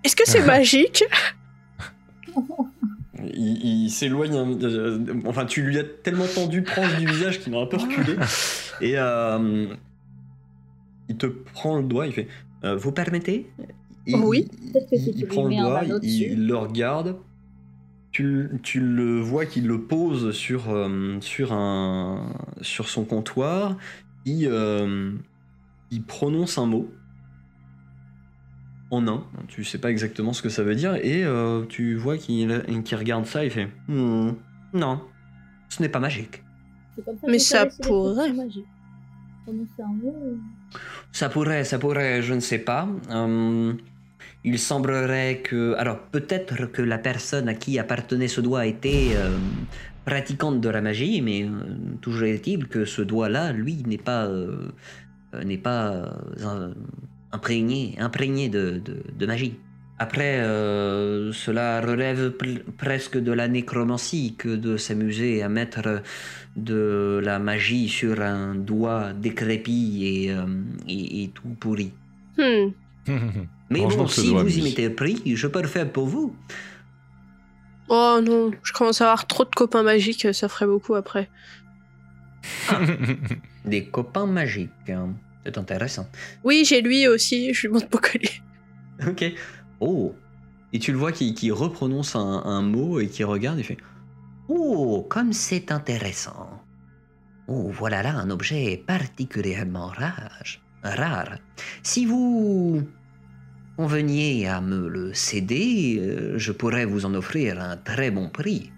[0.04, 1.04] Est-ce que c'est magique
[3.34, 7.54] Il, il s'éloigne, un- euh, enfin tu lui as tellement tendu proche du visage qu'il
[7.54, 8.16] a un peu reculé.
[8.80, 9.66] Et euh,
[11.08, 12.28] il te prend le doigt, il fait
[12.64, 13.50] euh, Vous permettez?
[14.06, 14.48] Il- Oui.
[14.92, 17.16] il- prend le doigt, il le regarde.
[18.12, 23.76] Tu, tu le vois qu'il le pose sur, euh, sur, un, sur son comptoir.
[24.24, 25.12] Il, euh,
[25.90, 26.90] il prononce un mot
[28.90, 29.24] en un.
[29.46, 30.96] Tu sais pas exactement ce que ça veut dire.
[30.96, 34.32] Et euh, tu vois qu'il qu'il regarde ça et fait Hmm,
[34.74, 35.00] Non,
[35.68, 36.42] ce n'est pas magique.
[37.28, 38.32] Mais ça pourrait.
[41.12, 42.88] Ça pourrait, ça pourrait, je ne sais pas.
[44.44, 45.74] Il semblerait que...
[45.74, 49.36] Alors, peut-être que la personne à qui appartenait ce doigt était euh,
[50.06, 51.48] pratiquante de la magie, mais euh,
[52.00, 54.24] toujours est-il que ce doigt-là, lui, n'est pas...
[54.26, 54.68] euh,
[55.34, 55.92] euh, n'est pas
[56.40, 56.72] euh,
[57.32, 59.54] imprégné, imprégné de, de- de magie.
[59.98, 66.02] Après, euh, cela relève pr- presque de la nécromancie que de s'amuser à mettre
[66.56, 70.46] de la magie sur un doigt décrépit et, euh,
[70.88, 71.92] et- et tout pourri.
[72.38, 72.70] Hmm.
[73.70, 76.34] Mais bon, si vous y mettez pris, je peux le faire pour vous.
[77.88, 81.28] Oh non, je commence à avoir trop de copains magiques, ça ferait beaucoup après.
[83.64, 84.70] Des copains magiques.
[84.88, 85.14] hein.
[85.44, 86.06] C'est intéressant.
[86.44, 88.30] Oui, j'ai lui aussi, je lui montre mon collier.
[89.08, 89.24] Ok.
[89.80, 90.14] Oh.
[90.74, 93.78] Et tu le vois qui, qui reprononce un, un mot et qui regarde et fait
[94.48, 96.62] Oh, comme c'est intéressant.
[97.48, 100.42] Oh, voilà là un objet particulièrement rare.
[100.82, 101.38] Rare.
[101.82, 102.82] Si vous
[103.76, 108.70] conveniez à me le céder, euh, je pourrais vous en offrir un très bon prix.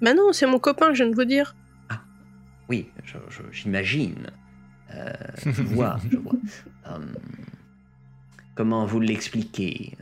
[0.00, 1.54] Bah non, c'est mon copain, je viens de vous dire.
[2.68, 4.26] Oui, je- je- j'imagine.
[4.94, 5.12] Euh,
[5.44, 6.32] je vois, je vois.
[6.86, 7.12] Hum,
[8.56, 9.96] comment vous l'expliquer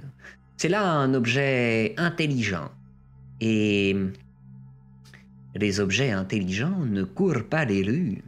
[0.56, 2.70] C'est là un objet intelligent.
[3.40, 3.94] Et
[5.54, 8.22] les objets intelligents ne courent pas les rues.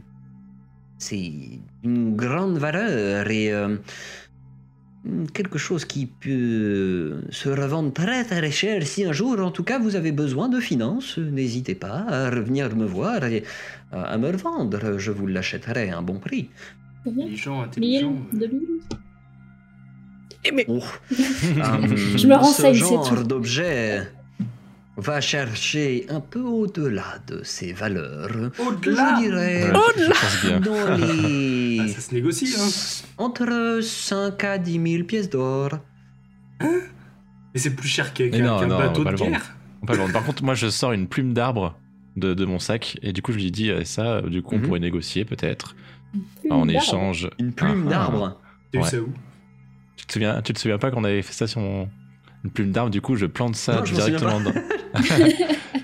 [0.97, 1.31] C'est
[1.83, 3.77] une grande valeur et euh,
[5.33, 8.85] quelque chose qui peut se revendre très très cher.
[8.87, 12.73] Si un jour, en tout cas, vous avez besoin de finances, n'hésitez pas à revenir
[12.75, 13.43] me voir et
[13.91, 14.97] à me le vendre.
[14.97, 16.49] Je vous l'achèterai à un bon prix.
[17.03, 18.15] combien Intelligent, Mille intelligent.
[18.33, 18.79] de l'huile
[20.45, 20.79] Eh, mais Oh.
[21.11, 21.15] Euh,
[22.17, 23.23] Je me renseigne, Ce c'est genre tout.
[23.23, 24.07] d'objet
[24.95, 28.29] va chercher un peu au-delà de ses valeurs.
[28.59, 30.59] Au-delà Je dirais Ouais, bien.
[30.59, 31.79] dans les...
[31.81, 32.67] Ah, Ça se négocie, hein.
[33.17, 35.71] Entre 5 à 10 000 pièces d'or.
[36.61, 39.55] Mais c'est plus cher qu'un on bateau de guerre.
[39.85, 41.77] Par contre, moi, je sors une plume d'arbre
[42.15, 44.21] de, de mon sac et du coup, je lui dis euh, ça.
[44.21, 44.65] Du coup, on Mhm.
[44.65, 45.75] pourrait négocier peut-être
[46.49, 47.29] en échange.
[47.39, 47.89] Une plume Ah, ah.
[47.89, 48.39] d'arbre.
[48.71, 48.89] T'as eu Ouais.
[48.89, 49.09] ça où?
[49.97, 51.89] Tu te souviens, tu te souviens pas qu'on avait fait ça sur mon-
[52.43, 52.91] une plume d'arbre?
[52.91, 54.53] Du coup, je plante ça Non, directement dans.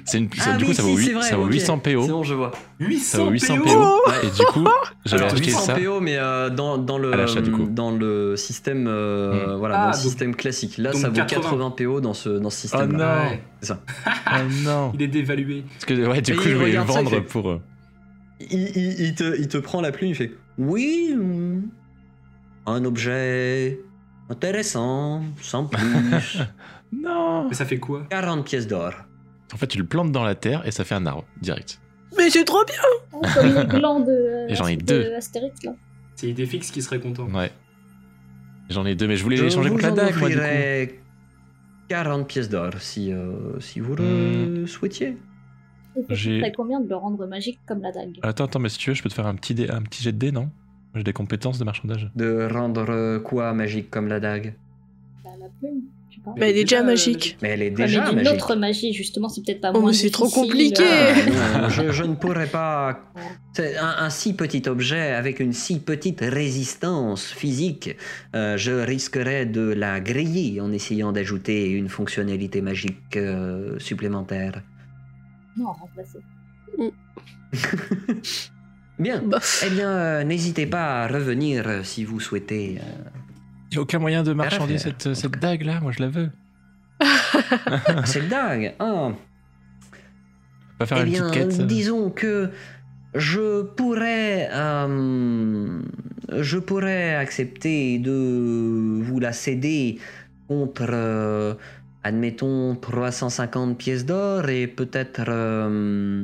[0.06, 0.32] c'est une.
[0.34, 1.52] ça- Ah du coup, ça si, vaut, huit- c'est vrai, ça vaut ok.
[1.54, 2.02] 800 PO.
[2.04, 2.52] C'est bon, je vois.
[2.80, 3.64] 800 Ça vaut 800 PO.
[3.64, 4.12] PO.
[4.24, 4.68] Et du coup,
[5.06, 5.74] j'avais acheté 800 ça.
[5.76, 7.12] PO, mais euh, dans, dans le
[7.52, 7.68] coup.
[7.70, 9.58] dans le système euh, Hmm.
[9.60, 10.78] voilà Ah, dans le donc- système classique.
[10.78, 11.42] Là, ça vaut 80.
[11.42, 12.92] 80 PO dans ce dans ce Oh système.
[12.94, 13.42] non Ouais.
[13.62, 13.80] C'est ça.
[14.32, 15.64] Oh non Il est dévalué.
[15.74, 17.50] Parce que, ouais, du Et coup, je voulais le ça, vendre fait- pour.
[17.50, 17.62] euh,
[18.40, 21.62] Il, il- il te, il te prend la plume, il fait Oui, hmm,
[22.68, 23.80] un objet
[24.30, 26.38] intéressant, sans plus.
[26.92, 28.94] Non Mais ça fait quoi 40 pièces d'or.
[29.54, 31.80] En fait, tu le plantes dans la terre et ça fait un arbre, direct.
[32.18, 32.76] Mais c'est trop bien
[33.14, 35.14] Oh, comme les glands de, euh, Et j'en ai de deux.
[35.16, 35.74] Astérix, là.
[36.16, 37.26] C'est Idéfix qui serait content.
[37.32, 37.52] Ouais.
[38.70, 40.42] J'en ai deux, mais je voulais Je échanger contre la dague, moi, du coup.
[40.42, 41.00] offrirai
[41.88, 45.18] 40 pièces d'or si, euh, si vous le souhaitiez.
[45.96, 48.78] Et ça J'ai- combien de le rendre magique comme la dague Attends, attends, mais si
[48.78, 50.52] tu veux, je peux te faire un petit, dé- un petit jet de dés, non?
[50.96, 52.12] J'ai des compétences de marchandage.
[52.16, 54.56] De rendre euh, quoi magique comme la dague?
[55.24, 55.82] Bah, La plume,
[56.20, 56.34] sais pas.
[56.38, 57.38] Mais elle est déjà euh, magique.
[57.42, 58.34] Mais elle est Ouais, déjà mais d'une magique.
[58.34, 60.84] autre magie, justement, c'est peut-être pas Oh, mais c'est trop compliqué.
[60.84, 61.14] euh,
[61.56, 63.00] Ah, non, je, je ne pourrais pas.
[63.54, 67.96] C'est un, un si petit objet avec une si petite résistance physique,
[68.36, 74.62] euh, je risquerais de la griller en essayant d'ajouter une fonctionnalité magique euh, supplémentaire.
[75.58, 76.20] Non, remplacer.
[79.00, 79.22] Bien.
[79.22, 79.64] Bof.
[79.66, 82.80] Eh bien, euh, n'hésitez pas à revenir si vous souhaitez.
[83.72, 83.76] Euh.
[83.76, 86.30] Y a aucun moyen de marchander cette, cette dague là Moi, je la veux.
[87.00, 87.08] Ah,
[88.06, 88.74] C'est dingue.
[88.80, 89.10] Ah.
[90.78, 91.68] Pas faire Eh une bien, petite quête.
[91.68, 92.50] disons que
[93.16, 95.82] Je pourrais, euh,
[96.40, 99.98] je pourrais accepter de vous la céder
[100.48, 101.54] contre, euh,
[102.04, 106.24] admettons, 350 pièces d'or et peut-être euh,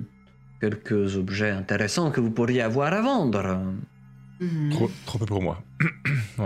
[0.61, 3.61] quelques objets intéressants que vous pourriez avoir à vendre.
[4.71, 5.63] Trop, trop peu pour moi.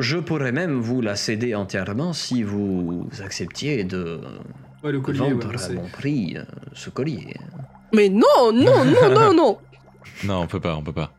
[0.00, 4.20] Je pourrais même vous la céder entièrement si vous acceptiez de
[4.82, 7.34] Ouais, le collier, vendre ouais, à bon prix euh, ce collier.
[7.94, 9.58] Mais non, non, non, non, non
[10.24, 11.12] Non, on peut pas, on peut pas.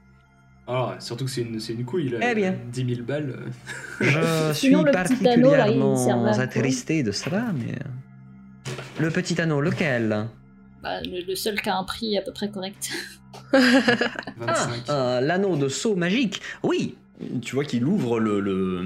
[0.67, 2.17] Alors, surtout que c'est une, c'est une couille, là.
[2.31, 2.55] Eh bien.
[2.71, 3.35] 10 000 balles.
[4.01, 4.49] euh.
[4.49, 7.75] Je suis Sinon, anneau, là, particulièrement quoi attristé de cela, mais...
[8.99, 10.27] Le petit anneau, lequel?
[10.81, 12.91] Bah, le, le seul qui a un prix à peu près correct.
[13.53, 14.83] 25.
[14.87, 16.95] Ah, L'anneau de saut magique Oui
[17.41, 18.85] tu vois qu'il ouvre le,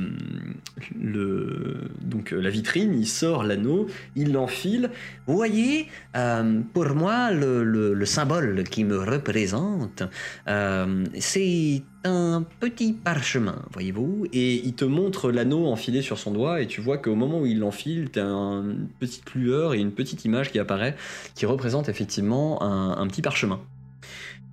[2.02, 4.90] donc euh, la vitrine, il sort l'anneau, il l'enfile.
[5.28, 10.04] Vous voyez, euh, pour moi, le, le- le symbole qui me représente,
[10.48, 14.26] euh, c'est un petit parchemin, voyez-vous.
[14.34, 17.46] Et il te montre l'anneau enfilé sur son doigt, et tu vois qu'au moment où
[17.46, 20.96] il l'enfile, tu as une petite lueur et une petite image qui apparaît,
[21.36, 23.60] qui représente effectivement un petit parchemin.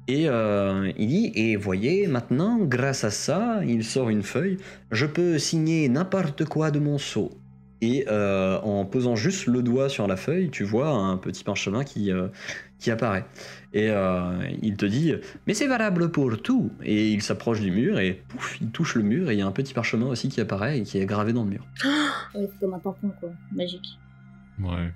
[0.08, 4.56] Et euh, il dit, et voyez, maintenant, grâce à ça, il sort une feuille,
[4.90, 7.30] je peux signer n'importe quoi de mon sceau.
[7.84, 11.82] Et euh, en posant juste le doigt sur la feuille, tu vois un petit parchemin
[11.82, 12.28] qui, euh,
[12.78, 13.24] qui apparaît.
[13.72, 15.14] Et euh, il te dit,
[15.46, 16.70] mais c'est valable pour tout.
[16.84, 19.46] Et il s'approche du mur et pouf, il touche le mur et il y a
[19.46, 21.66] un petit parchemin aussi qui apparaît et qui est gravé dans le mur.
[22.34, 23.30] Ouais, c'est comme un tampon, quoi.
[23.54, 23.98] Magique.
[24.62, 24.90] Ouais.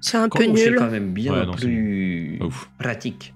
[0.00, 0.76] C'est un peu Oh, c'est nul.
[0.78, 2.40] quand même bien Ouais, non, plus
[2.78, 3.34] pratique.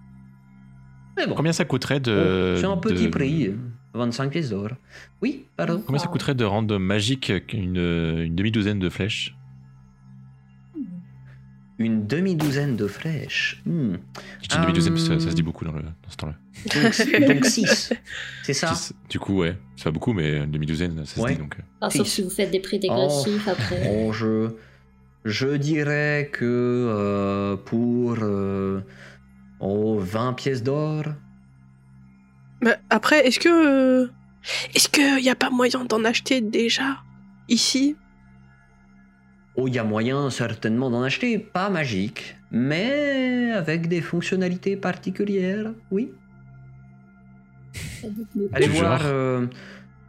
[1.16, 2.54] Mais bon, Combien ça coûterait de.
[2.56, 3.50] Oh, c'est un petit de- prix,
[3.94, 4.68] 25 pièces d'or.
[5.20, 5.82] Oui, pardon.
[5.86, 9.34] Combien ça coûterait de rendre magique une, une demi-douzaine de flèches?
[11.78, 13.60] Une demi-douzaine de flèches.
[13.66, 13.94] Hmm.
[14.42, 15.46] Je dis une demi-douzaine parce que ça, ça se dit Hum.
[15.46, 17.26] beaucoup dans, le, dans ce temps-là.
[17.26, 17.92] Donc 6.
[18.44, 18.74] C'est ça?
[18.74, 18.94] Six.
[19.08, 21.56] Du coup, ouais, c'est pas beaucoup, mais une demi-douzaine, ça se dit donc.
[21.58, 21.62] euh.
[21.80, 23.82] Enfin, sauf si vous faites des prix dégressifs après.
[23.84, 24.50] Bon, je,
[25.24, 28.80] je dirais que euh, pour euh,
[29.62, 31.04] oh, 20 pièces d'or.
[32.60, 33.48] Mais après, est-ce que.
[33.48, 34.08] euh,
[34.74, 36.88] Est-ce qu'il n'y a pas moyen d'en acheter déjà
[37.48, 37.96] Ici?
[39.56, 45.72] Oh, il y a moyen certainement d'en acheter, pas magique, mais avec des fonctionnalités particulières,
[45.90, 46.10] oui.
[48.52, 49.46] Allez voir, euh,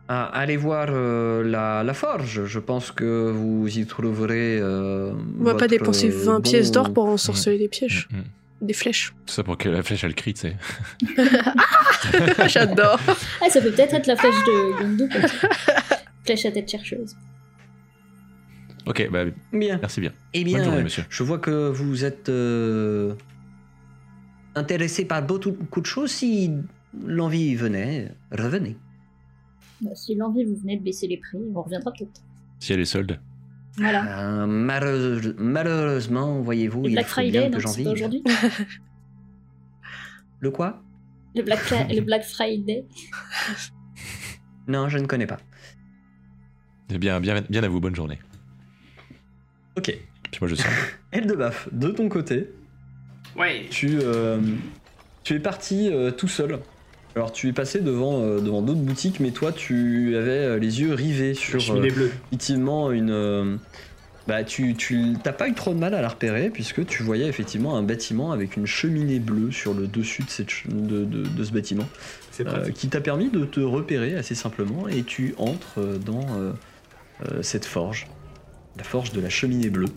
[0.07, 2.45] ah, allez voir euh, la, la forge.
[2.45, 4.59] Je pense que vous y trouverez.
[4.61, 8.07] euh, On va pas dépenser euh, 20 pièces d'or pour ensorceler des pièges.
[8.11, 8.23] Mm, mm.
[8.63, 9.13] Des flèches.
[9.25, 10.55] Tout ça pour que la flèche elle crie, tu sais.
[12.47, 12.97] J'adore.
[13.41, 14.33] Ah, ça peut peut-être être la flèche
[14.97, 15.49] de ça.
[16.25, 17.15] Flèche à tête chercheuse.
[18.85, 19.77] Ok, bah Bien.
[19.81, 20.11] merci bien.
[20.33, 21.03] Eh Bonne bien, journée, monsieur.
[21.09, 23.15] je vois que vous êtes euh,
[24.55, 26.11] intéressé par beaucoup de choses.
[26.11, 26.51] Si
[27.05, 28.77] l'envie venait, revenez.
[29.81, 32.21] Bah, si l'envie vous venez de baisser les prix, on reviendra peut-être.
[32.59, 33.19] Si elle est solde.
[33.77, 34.19] Voilà.
[34.19, 37.87] Euh, malheureuse- malheureusement, voyez-vous, Le il Black faut Friday, bien non, que j'en vive.
[37.87, 38.23] aujourd'hui
[40.39, 40.83] Le quoi?
[41.35, 42.85] Le Black, Fri- le Black Friday.
[44.67, 45.39] Non, je ne connais pas.
[46.91, 48.19] Eh bien, bien, bien à vous, bonne journée.
[49.77, 49.85] Ok.
[49.85, 50.71] Puis moi je sors.
[51.11, 52.49] Eldebaf, de ton côté,
[53.35, 53.65] Ouais.
[53.71, 54.39] tu, euh,
[55.23, 56.59] tu es parti euh, tout seul.
[57.15, 60.81] Alors tu es passé devant, euh, devant d'autres boutiques, mais toi tu avais euh, les
[60.81, 62.11] yeux rivés sur euh, bleue.
[62.27, 63.11] effectivement une...
[63.11, 63.55] euh,
[64.25, 67.27] bah tu, tu t'as pas eu trop de mal à la repérer puisque tu voyais
[67.27, 71.43] effectivement un bâtiment avec une cheminée bleue sur le dessus de, cette de, de- de
[71.43, 71.87] ce bâtiment
[72.73, 76.25] qui t'a permis de te repérer assez simplement et tu entres dans
[77.41, 78.07] cette forge,
[78.77, 79.89] la forge de la cheminée bleue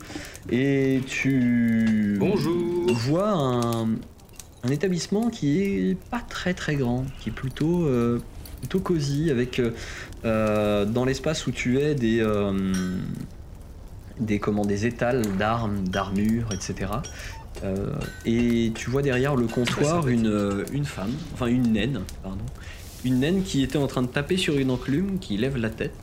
[0.51, 2.93] et tu Bonjour.
[2.93, 3.91] vois un,
[4.67, 8.21] un établissement qui est pas très très grand, qui est plutôt, euh,
[8.61, 9.71] plutôt cosy, avec euh,
[10.25, 12.53] euh, dans l'espace où tu es des, euh,
[14.19, 16.91] des, comment, des étals d'armes, d'armures, etc.
[18.27, 22.45] Et tu vois derrière le comptoir une, une femme, enfin une naine, pardon.
[23.05, 25.95] Une naine qui était en train de taper sur une enclume, qui lève la tête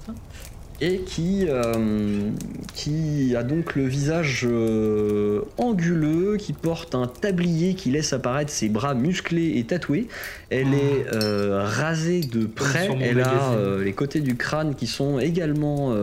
[0.81, 2.29] et qui, euh,
[2.73, 8.69] qui a donc le visage euh, anguleux, qui porte un tablier qui laisse apparaître ses
[8.69, 10.07] bras musclés et tatoués.
[10.49, 15.93] Elle est euh, rasée de près, elle a les côtés du crâne qui sont également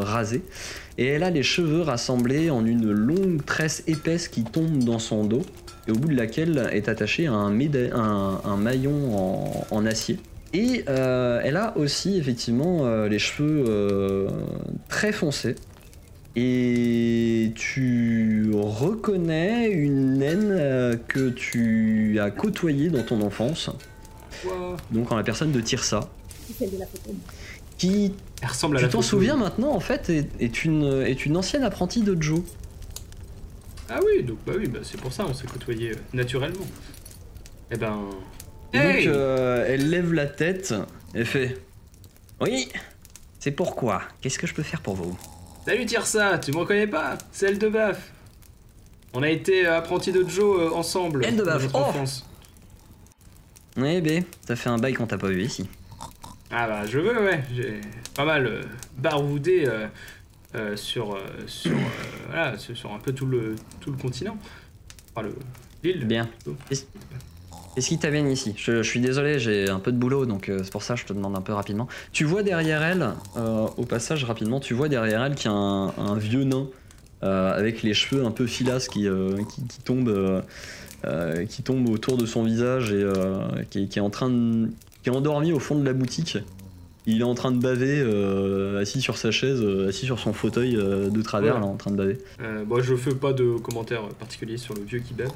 [0.00, 0.42] rasés,
[0.98, 5.24] et elle a les cheveux rassemblés en une longue tresse épaisse qui tombe dans son
[5.24, 5.42] dos,
[5.86, 10.18] et au bout de laquelle est attaché un, méda- un- un maillon en- en acier.
[10.54, 14.28] Et euh, elle a aussi effectivement euh, les cheveux euh,
[14.88, 15.56] très foncés.
[16.36, 23.70] Et tu reconnais une naine euh, que tu as côtoyée dans ton enfance,
[24.42, 26.08] Quoi donc en la personne de Tirsa,
[26.46, 27.10] C'est celle de la photo.
[27.78, 28.12] qui,
[28.42, 31.36] Elle ressemble à tu la t'en souviens maintenant, en fait, est, est une, est une
[31.36, 32.40] ancienne apprentie de Joe.
[33.88, 36.66] Ah oui, donc bah oui, bah c'est pour ça, on s'est côtoyé naturellement.
[37.70, 37.98] Eh ben.
[38.74, 40.74] Et Hey donc, euh, elle lève la tête
[41.14, 41.56] et fait
[42.40, 42.68] Oui,
[43.38, 44.02] c'est pourquoi?
[44.20, 45.16] Qu'est-ce que je peux faire pour vous?
[45.64, 47.16] Salut Tirsa, tu me reconnais pas?
[47.30, 48.12] Celle de Baf.
[49.12, 51.24] On a été euh, apprentis de Joe euh, ensemble.
[51.24, 52.28] Elle de Baf, oh enfance.
[53.76, 55.68] Eh ben, ça fait un bail qu'on t'a pas vu ici.
[56.50, 57.44] Ah bah je veux, ouais.
[57.54, 57.80] J'ai
[58.16, 58.62] pas mal euh,
[58.98, 59.86] baroudé euh,
[60.56, 61.76] euh, sur, sur,
[62.26, 64.36] voilà, sur, sur un peu tout le, tout le continent.
[65.14, 65.34] Enfin, le
[65.84, 66.04] l'île.
[66.06, 66.26] Bien.
[66.26, 66.56] plutôt.
[67.74, 68.54] Qu'est-ce qui t'amène ici?
[68.56, 71.00] Je, je suis désolé, j'ai un peu de boulot, donc euh, c'est pour ça que
[71.00, 71.88] je te demande un peu rapidement.
[72.12, 75.56] Tu vois derrière elle, euh, au passage rapidement, tu vois derrière elle qu'il y a
[75.56, 76.68] un, un vieux nain
[77.24, 79.08] euh, avec les cheveux un peu filasses qui,
[79.54, 80.42] qui, qui tombent,
[81.48, 83.04] qui tombent autour de son visage et
[83.70, 84.68] qui, est- qui est en train de,
[85.02, 86.38] qui est endormi au fond de la boutique.
[87.06, 90.32] Il est en train de baver, euh, assis sur sa chaise, euh, assis sur son
[90.32, 91.60] fauteuil euh, de travers, Ouais.
[91.60, 92.18] là, en train de baver.
[92.40, 95.30] Euh, moi, je fais pas de commentaires particuliers sur le vieux qui bave.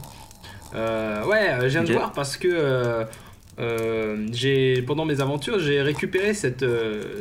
[0.74, 3.04] Euh, ouais, euh, je viens de voir parce que euh,
[3.59, 6.64] euh, j'ai pendant mes aventures, j'ai récupéré cette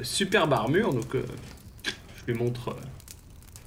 [0.03, 0.93] superbe armure.
[0.93, 1.23] Donc, euh,
[2.15, 2.75] je lui montre,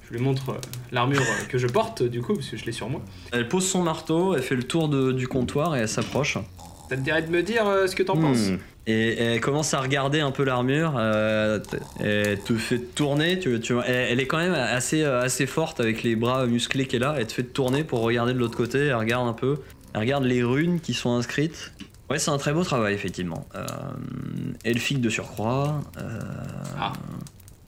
[0.07, 0.57] je lui montre
[0.91, 3.01] l'armure que je porte du coup, parce que je l'ai sur moi.
[3.33, 6.37] Elle pose son marteau, elle fait le tour de- du comptoir et elle s'approche.
[6.89, 8.21] Ça te dirait de me dire ce que t'en Hmm.
[8.21, 8.49] penses?
[8.87, 11.59] Et elle commence à regarder un peu l'armure, euh,
[11.99, 15.79] elle te fait tourner, tu, tu, elle, elle est quand même assez, euh, assez forte
[15.79, 18.79] avec les bras musclés qu'elle a, elle te fait tourner pour regarder de l'autre côté,
[18.87, 19.57] elle regarde un peu,
[19.93, 21.71] elle regarde les runes qui sont inscrites.
[22.09, 23.45] Ouais, c'est un très beau travail, effectivement.
[23.55, 23.65] Euh,
[24.65, 26.19] elfique de surcroît, euh,
[26.79, 26.91] Ah,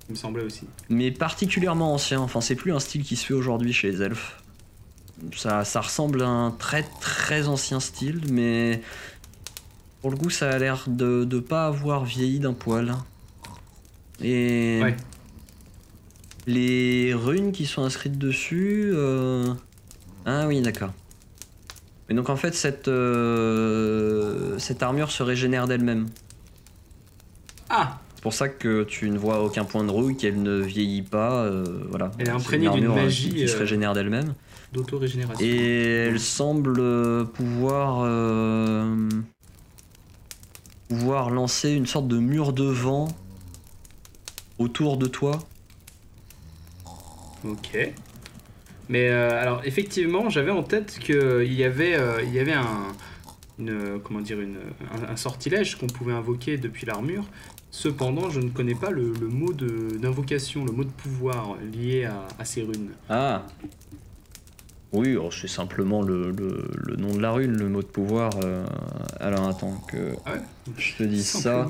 [0.09, 0.63] il me semblait aussi.
[0.89, 4.37] mais particulièrement ancien, enfin c'est plus un style qui se fait aujourd'hui chez les elfes.
[5.37, 8.81] Ça, ça ressemble à un très très ancien style, mais
[10.03, 12.93] pour le coup ça a l'air de, de pas avoir vieilli d'un poil.
[14.21, 14.95] Et Ouais.
[16.45, 18.91] les runes qui sont inscrites dessus...
[18.93, 19.45] euh,
[20.25, 20.91] Ah oui d'accord.
[22.09, 26.07] Mais donc en fait cette, euh, cette armure se régénère d'elle-même.
[27.69, 31.01] Ah, C'est pour ça que tu ne vois aucun point de rouille, qu'elle ne vieillit
[31.01, 31.43] pas.
[31.45, 32.11] euh, voilà.
[32.19, 34.33] Elle est imprégnée une d'une magie, qui, qui se régénère d'elle-même.
[34.73, 35.43] d'auto-régénération.
[35.43, 38.03] Et elle semble pouvoir
[40.93, 43.07] pouvoir lancer une sorte de mur de vent
[44.59, 45.39] autour de toi.
[47.43, 47.77] Ok.
[48.89, 52.87] Mais euh, alors effectivement, j'avais en tête qu'il y avait, euh, il y avait un,
[53.57, 54.57] une, comment dire, une,
[54.91, 57.25] un, un sortilège qu'on pouvait invoquer depuis l'armure.
[57.71, 62.05] Cependant, je ne connais pas le, le mot de- d'invocation, le mot de pouvoir lié
[62.05, 62.91] à, à ces runes.
[63.09, 63.47] Ah.
[64.93, 68.31] Oui, oh, c'est simplement le, le- le nom de la rune, le mot de pouvoir.
[68.43, 68.63] euh,
[69.19, 70.41] alors attends que Ah ouais
[70.77, 71.67] je te dis ça.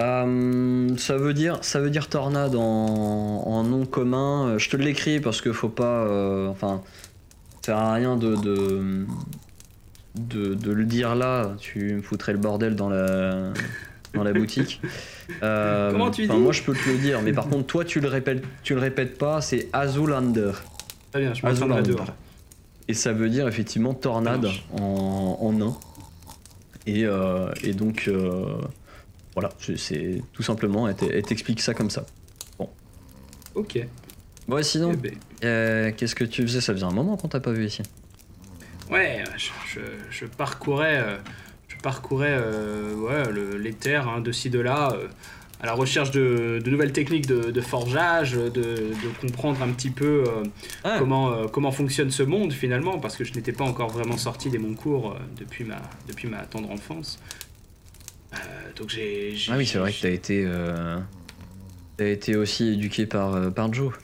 [0.00, 4.48] Euh, ça veut dire, ça veut dire tornade en, en nom commun.
[4.48, 6.82] Euh, Je te l'écris parce que faut pas, euh, enfin,
[7.60, 9.06] ça sert à rien de, de
[10.16, 11.54] de de le dire là.
[11.60, 13.52] Tu me foutrais le bordel dans la
[14.14, 14.80] dans la boutique.
[15.40, 18.08] Comment tu dis Moi, je peux te le dire, mais par contre, toi, tu le
[18.08, 19.40] répètes, tu le répètes pas.
[19.42, 20.52] C'est Azulander.
[21.12, 21.52] Très bien, je me.
[22.88, 24.46] Et ça veut dire effectivement tornade
[24.78, 25.74] en, en nain.
[26.86, 28.56] Et, euh, et donc, euh,
[29.34, 32.04] voilà, c'est- tout simplement, elle t'explique ça comme ça.
[33.54, 33.78] Ok.
[34.48, 36.60] Ouais, sinon, Eh ben, euh, qu'est-ce que tu faisais?
[36.60, 37.82] Ça faisait un moment qu'on t'a pas vu ici.
[38.90, 41.02] Ouais, je, je- je parcourais,
[41.68, 44.94] je parcourais ouais, le- les terres hein, de ci de là,
[45.64, 49.88] à la recherche de, de nouvelles techniques de, de forgeage, de, de comprendre un petit
[49.88, 50.42] peu euh,
[50.84, 54.18] Ah, comment, euh, comment fonctionne ce monde finalement, parce que je n'étais pas encore vraiment
[54.18, 57.18] sorti des mon cours euh, depuis, ma, depuis ma tendre enfance.
[58.76, 59.34] Donc j'ai.
[59.48, 60.98] Ah oui, c'est vrai que t'as été, euh,
[61.96, 63.94] t'as été aussi éduqué par, par Joe.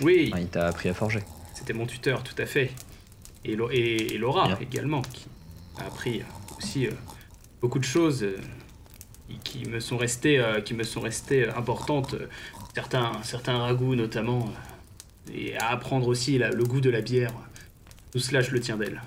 [0.00, 1.20] Oui, Enfin, il t'a appris à forger.
[1.54, 2.72] c'était mon tuteur, tout à fait.
[3.44, 4.58] Et, et- et Laura Bien.
[4.60, 5.26] également, qui
[5.78, 6.22] a appris
[6.58, 6.88] aussi
[7.60, 8.26] beaucoup de choses
[9.42, 12.14] qui- qui me sont restées, euh, qui me sont restées importantes.
[12.74, 14.48] certains, certains ragoûts notamment,
[15.28, 17.32] euh, et à apprendre aussi la- le goût de la bière.
[18.12, 19.00] Tout cela, je le tiens d'elle.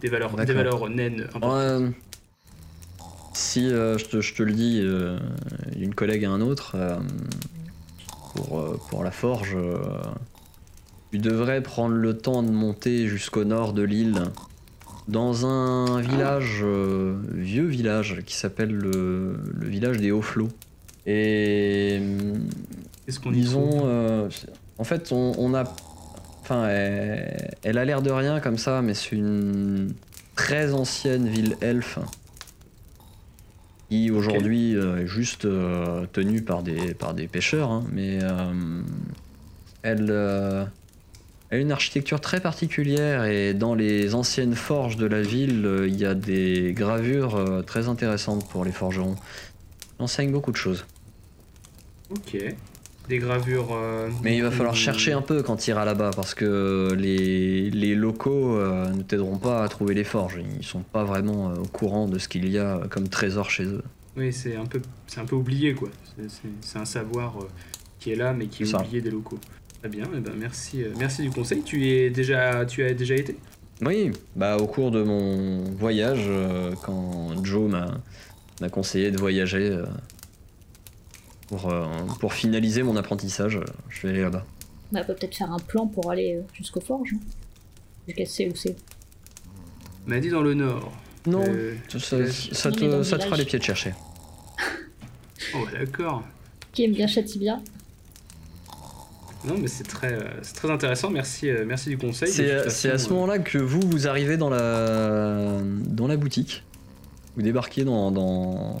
[0.00, 1.52] Des valeurs, des valeurs naines importantes.
[1.54, 1.90] Euh,
[3.32, 4.80] si euh, je, te, je te le dis
[5.76, 6.76] d'une collègue à un autre,
[8.34, 9.56] pour, pour la forge,
[11.12, 14.22] tu devrais prendre le temps de monter jusqu'au nord de l'île,
[15.08, 20.48] dans un village, euh, vieux village, qui s'appelle le, le village des Hauts-Flots.
[21.06, 22.00] Et
[23.04, 23.82] Qu'est-ce qu'on y ont.
[23.86, 24.28] euh,
[24.78, 25.64] En fait, on, on a.
[26.42, 29.92] Enfin, elle, elle a l'air de rien comme ça, mais c'est une
[30.36, 31.98] très ancienne ville elfe
[33.90, 35.46] qui aujourd'hui euh, est juste
[36.12, 38.18] tenue par des, par des pêcheurs, hein, mais
[39.82, 40.10] elle
[41.52, 45.96] a une architecture très particulière et dans les anciennes forges de la ville, euh, il
[45.96, 49.16] y a des gravures euh, très intéressantes pour les forgerons.
[49.98, 50.86] On enseigne beaucoup de choses.
[52.10, 52.36] Ok.
[53.08, 53.68] Des gravures.
[53.72, 57.68] euh, Mais il va falloir chercher un peu quand tu iras là-bas parce que les,
[57.70, 60.38] les locaux euh, ne t'aideront pas à trouver les forges.
[60.58, 63.64] Ils sont pas vraiment euh, au courant de ce qu'il y a comme trésor chez
[63.64, 63.82] eux.
[64.16, 65.88] Oui, c'est un peu, c'est un peu oublié quoi.
[66.62, 67.34] C'est- un savoir
[67.98, 68.78] qui est là, mais qui est Ça.
[68.80, 69.38] oublié des locaux.
[69.82, 70.04] Très bien.
[70.16, 71.62] eh ben merci, euh, merci du conseil.
[71.62, 73.36] Tu y es déjà, tu as déjà été?
[73.80, 78.00] Oui, bah au cours de mon voyage, euh, quand Joe m'a
[78.60, 79.84] m'a conseillé de voyager euh,
[81.48, 81.84] pour, euh,
[82.20, 83.58] pour finaliser mon apprentissage,
[83.88, 84.44] je vais aller là-bas.
[84.92, 87.14] Bah, on peut peut-être faire un plan pour aller jusqu'aux forges.
[87.14, 87.18] hein.
[88.06, 88.76] Jusqu'à c'est où c'est.
[90.06, 90.92] M'a dit dans le nord.
[91.26, 93.94] Non, Euh, ça, te, le ça te fera les pieds de chercher.
[95.54, 96.22] Oh bah, d'accord.
[96.72, 97.60] Qui aime bien châtie bien.
[99.44, 101.10] Non, mais c'est très, euh, c'est très intéressant.
[101.10, 102.28] Merci, euh, merci du conseil.
[102.28, 106.64] C'est c'est à ce euh, moment-là que vous, vous arrivez dans la, dans la boutique.
[107.36, 108.80] Vous débarquez dans, dans,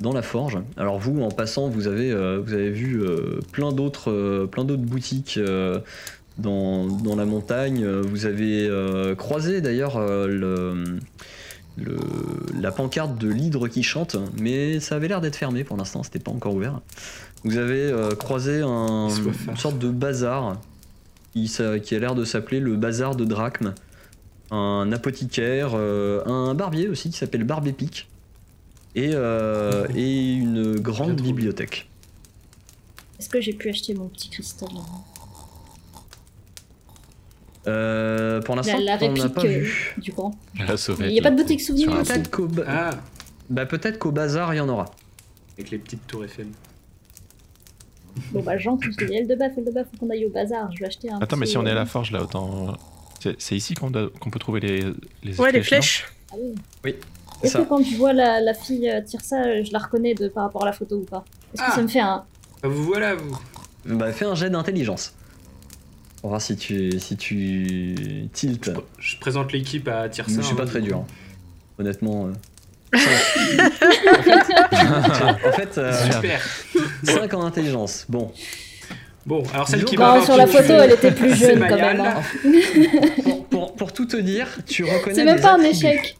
[0.00, 0.58] dans la forge.
[0.76, 4.64] Alors vous, en passant, vous avez, euh, vous avez vu euh, plein d'autres euh, plein
[4.64, 5.80] d'autres boutiques euh,
[6.38, 7.82] dans, dans la montagne.
[7.82, 10.98] Euh, Vous avez euh, croisé d'ailleurs euh, le,
[11.82, 11.96] le-
[12.60, 16.18] la pancarte de l'hydre qui chante, mais ça avait l'air d'être fermé pour l'instant, c'était
[16.18, 16.80] pas encore ouvert.
[17.44, 19.08] Vous avez euh, croisé un-
[19.48, 20.56] une sorte de bazar
[21.32, 23.74] qui, a l'air de s'appeler le bazar de Drachme.
[24.50, 28.08] Un apothicaire, euh, un barbier aussi qui s'appelle Barbépic.
[28.94, 31.88] Et, euh, et une grande bibliothèque.
[33.18, 34.68] Est-ce que j'ai pu acheter mon petit cristal
[37.66, 39.94] Euh, pour l'instant, La, la on n'a pas euh, vu.
[39.98, 40.34] du grand.
[40.66, 41.08] La sauvette.
[41.10, 42.90] Il n'y a pas de boutique souvenir ici Peut-être qu'au ba- Ah,
[43.50, 44.86] bah, peut-être qu'au bazar, il y en aura.
[45.58, 46.46] avec les petites tours Eiffel.
[48.32, 50.30] Bon bah j'entre, je dis elle de baf, elle de baf, faut qu'on aille au
[50.30, 52.22] bazar, je vais acheter un Attends, mais si on est à euh, la forge là,
[52.22, 52.76] autant.
[53.38, 54.84] C'est ici qu'on peut trouver les,
[55.24, 56.06] les Ouais, les flèches.
[56.32, 56.54] Ah oui.
[56.84, 56.94] Oui,
[57.42, 57.58] Est-ce ça.
[57.60, 60.28] que quand je vois la, la fille euh, tire ça, euh, je la reconnais de,
[60.28, 61.24] par rapport à la photo ou pas?
[61.54, 61.74] Est-ce que Ah.
[61.74, 62.24] ça me fait un...
[62.62, 63.36] Ah, vous voilà, vous.
[63.86, 65.14] Bah, fais un jet d'intelligence.
[66.20, 68.70] Pour voir si tu, si tu tiltes.
[68.98, 70.40] Je présente l'équipe à Tirsa.
[70.40, 70.66] Je suis pas hein.
[70.66, 70.98] très dur.
[70.98, 71.06] hein.
[71.78, 72.26] Honnêtement.
[72.26, 72.32] euh,
[72.96, 75.46] cinq.
[75.46, 76.40] en fait, euh, Super.
[77.04, 78.06] 5 en intelligence.
[78.08, 78.32] Bon,
[79.24, 82.00] Bon, alors celle qui Non, sur la photo, elle était plus jeune quand même.
[82.00, 82.22] hein.
[83.24, 86.16] pour, pour- pour tout te dire, tu reconnais C'est même pas un échec.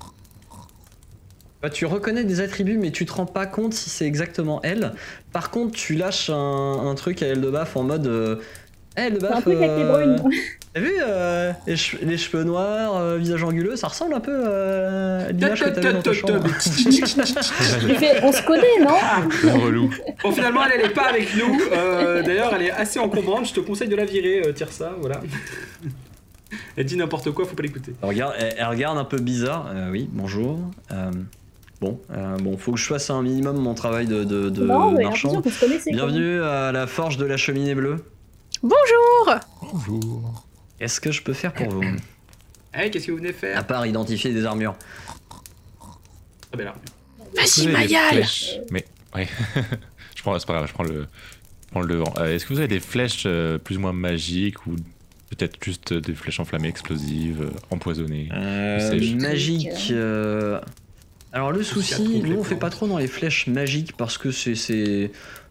[1.62, 4.92] Bah, tu reconnais des attributs, mais tu te rends pas compte si c'est exactement elle.
[5.32, 6.34] Par contre, tu lâches un,
[6.86, 8.06] un truc à Eldebaf en mode.
[8.06, 8.36] Euh,
[8.98, 10.30] Eh, C'est un truc avec les euh, brunes.
[10.76, 14.30] T'as vu euh, les, che- les cheveux noirs, euh, visage anguleux, ça ressemble un peu
[14.46, 16.46] euh, à l'image que t'avais dans ta chambre.
[17.98, 18.98] Fait, on se connaît, non
[19.40, 19.90] C'est relou.
[20.22, 21.58] Bon, finalement, elle, elle est pas avec nous.
[21.72, 23.46] Euh, D'ailleurs, elle est assez encombrante.
[23.48, 24.92] Je te conseille de la virer, euh, Tirsa.
[25.00, 25.22] Voilà.
[26.76, 27.94] elle dit n'importe quoi, faut pas l'écouter.
[28.02, 29.70] Elle regarde, elle, elle regarde un peu bizarre.
[29.74, 30.58] Euh, oui, bonjour.
[30.92, 31.10] Euh,
[31.80, 34.90] bon, euh, bon, faut que je fasse un minimum mon travail de, de, de Non,
[34.90, 35.42] mais j'ai marchand.
[35.86, 38.04] Bienvenue à la forge de la cheminée bleue.
[38.62, 39.38] Bonjour
[39.72, 40.42] Bonjour.
[40.78, 41.82] Qu'est-ce que je peux faire pour vous
[42.78, 44.74] Eh, qu'est-ce que vous venez À faire part identifier des armures.
[45.80, 46.72] Ah, ben.
[47.38, 48.24] Est-ce Vas-y, Mayal
[48.70, 49.26] Mais ouais.
[50.14, 51.02] je prends, c'est pas grave, je prends le,
[51.66, 52.12] je prends le devant.
[52.18, 54.76] Euh, Est-ce que vous avez des flèches euh, plus ou moins magiques ou
[55.30, 59.16] peut-être juste des flèches enflammées, explosives, euh, empoisonnées Euh, sais-je.
[59.16, 59.68] magique.
[59.90, 60.60] euh,
[61.32, 65.10] Alors le souci, nous on fait pas trop dans les flèches magiques parce que c'est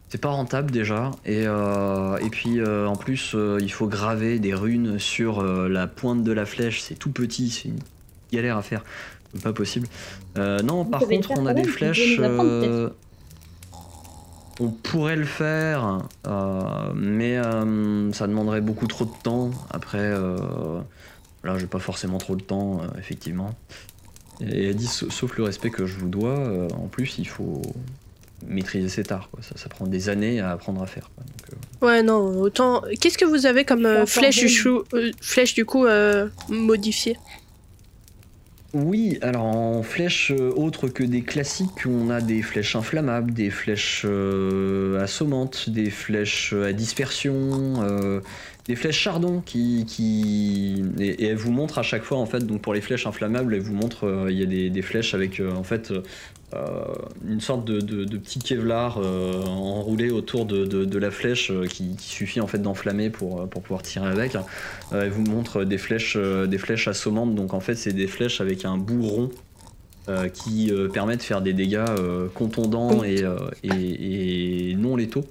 [0.09, 4.39] c'est pas rentable déjà et euh, et puis euh, en plus euh, il faut graver
[4.39, 6.81] des runes sur la pointe de la flèche.
[6.81, 7.79] C'est tout petit, c'est une
[8.31, 8.83] galère à faire.
[9.43, 9.87] Pas possible.
[10.37, 12.19] Non, Vous par contre on a des flèches.
[14.61, 15.99] on pourrait le faire,
[16.95, 17.39] mais
[18.13, 19.51] ça demanderait beaucoup trop de temps.
[19.71, 20.09] Après,
[21.43, 23.53] là, j'ai pas forcément trop de temps, effectivement.
[24.41, 27.61] Et elle dit, sa- sauf le respect que je vous dois, en plus, il faut
[28.47, 29.29] maîtriser cet art.
[29.31, 29.41] Quoi.
[29.43, 31.09] Ça, ça prend des années à apprendre à faire.
[31.15, 31.23] quoi.
[31.23, 31.49] Donc,
[31.83, 32.81] euh, Ouais, non, autant.
[32.99, 34.83] Qu'est-ce que vous avez comme euh, flèche, du chou...
[34.93, 37.17] euh, flèche du coup euh, modifiée?
[38.73, 43.49] Oui, alors en flèches euh, autres que des classiques, on a des flèches inflammables, des
[43.49, 48.19] flèches euh, assommantes, des flèches à dispersion, euh,
[48.67, 52.45] des flèches chardon qui, qui et, et elle vous montre à chaque fois en fait
[52.45, 55.13] donc pour les flèches inflammables elle vous montre euh, il y a des, des flèches
[55.13, 56.01] avec euh, en fait euh,
[57.27, 61.95] une sorte de, de, de petit kevlar euh, enroulé autour de, la flèche euh, qui,
[61.95, 64.35] qui suffit en fait d'enflammer pour, euh, pour pouvoir tirer avec.
[64.35, 68.07] Euh, elle vous montre des flèches euh, des flèches assommantes donc en fait c'est des
[68.07, 69.29] flèches avec un bout rond
[70.07, 74.95] euh, qui euh, permet de faire des dégâts euh, contondants et, euh, et- et non
[74.95, 75.25] létaux.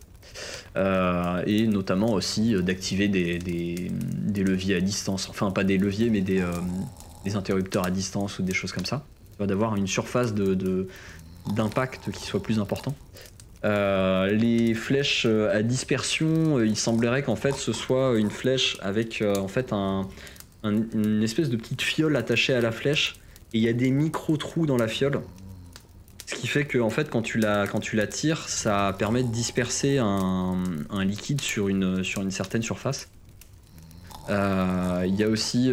[0.76, 5.28] Euh, et notamment aussi euh, d'activer des, des- des leviers à distance.
[5.30, 6.50] Enfin, pas des leviers, mais des, euh,
[7.24, 9.04] des interrupteurs à distance ou des choses comme ça.
[9.40, 10.88] D'avoir une surface de-
[11.54, 12.94] d'impact qui soit plus important.
[13.64, 18.76] Euh, les flèches euh, à dispersion, euh, il semblerait qu'en fait ce soit une flèche
[18.82, 20.06] avec en fait un,
[20.64, 23.16] un- une espèce de petite fiole attachée à la flèche
[23.54, 25.20] et il y a des micro trous dans la fiole.
[26.26, 29.22] Ce qui fait que en fait quand tu la quand tu la tires, ça permet
[29.22, 30.56] de disperser un,
[31.04, 33.08] liquide sur une sur une certaine surface.
[34.28, 35.70] Il y a aussi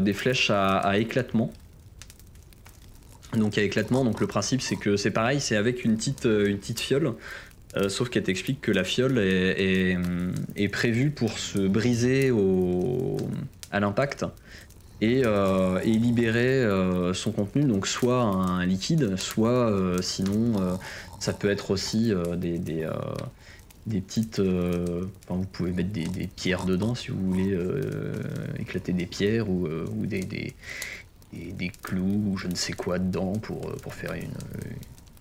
[0.00, 1.52] des flèches à éclatement.
[3.36, 7.14] Donc à éclatement, le principe c'est que c'est pareil, c'est avec une petite euh, fiole.
[7.76, 12.30] euh, sauf qu'elle t'explique que la fiole est, prévue pour se briser
[13.70, 14.26] à l'impact
[15.00, 16.66] et, euh, libérer
[17.14, 19.72] son contenu, donc soit un liquide, soit
[20.02, 20.78] sinon
[21.18, 24.40] ça peut être aussi des, des, petites.
[24.40, 27.58] enfin, vous pouvez mettre des, pierres dedans si vous voulez
[28.58, 30.54] éclater des pierres ou, ou des,
[31.32, 34.22] des, des- clous ou je ne sais quoi dedans pour, euh, pour faire une.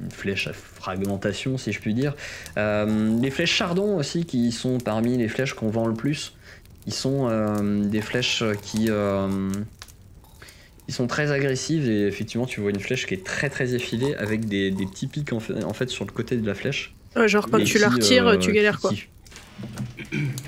[0.01, 2.15] une flèche à fragmentation, si je puis dire.
[2.57, 6.33] Euh, les flèches chardon aussi, qui sont parmi les flèches qu'on vend le plus.
[6.87, 9.51] Ils sont euh, des flèches qui, euh,
[10.87, 14.15] qui sont très agressives et effectivement tu vois une flèche qui est très très effilée
[14.15, 16.95] avec des, des petits pics en fait, en fait sur le côté de la flèche.
[17.15, 18.91] Ouais, genre quand Et tu la retires, euh, tu galères qui- quoi.
[18.91, 19.07] qui-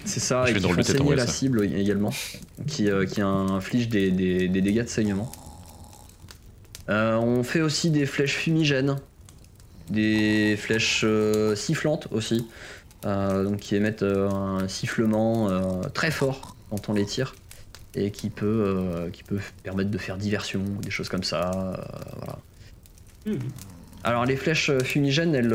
[0.06, 1.32] C'est ça, Je et qui font saigner la ça.
[1.32, 2.10] cible également,
[2.66, 5.32] qui, euh, qui inflige des, des- des dégâts de saignement.
[6.90, 8.98] Euh, on fait aussi des flèches fumigènes,
[9.90, 12.48] des flèches euh, sifflantes aussi,
[13.06, 15.50] euh, donc qui émettent un sifflement
[15.94, 17.36] très fort quand on les tire
[17.96, 21.52] et qui peut, qui peut permettre de faire diversion, des choses comme ça.
[22.18, 22.40] voilà.
[23.26, 23.40] Mhm.
[24.06, 25.54] Alors les flèches fumigènes, elles,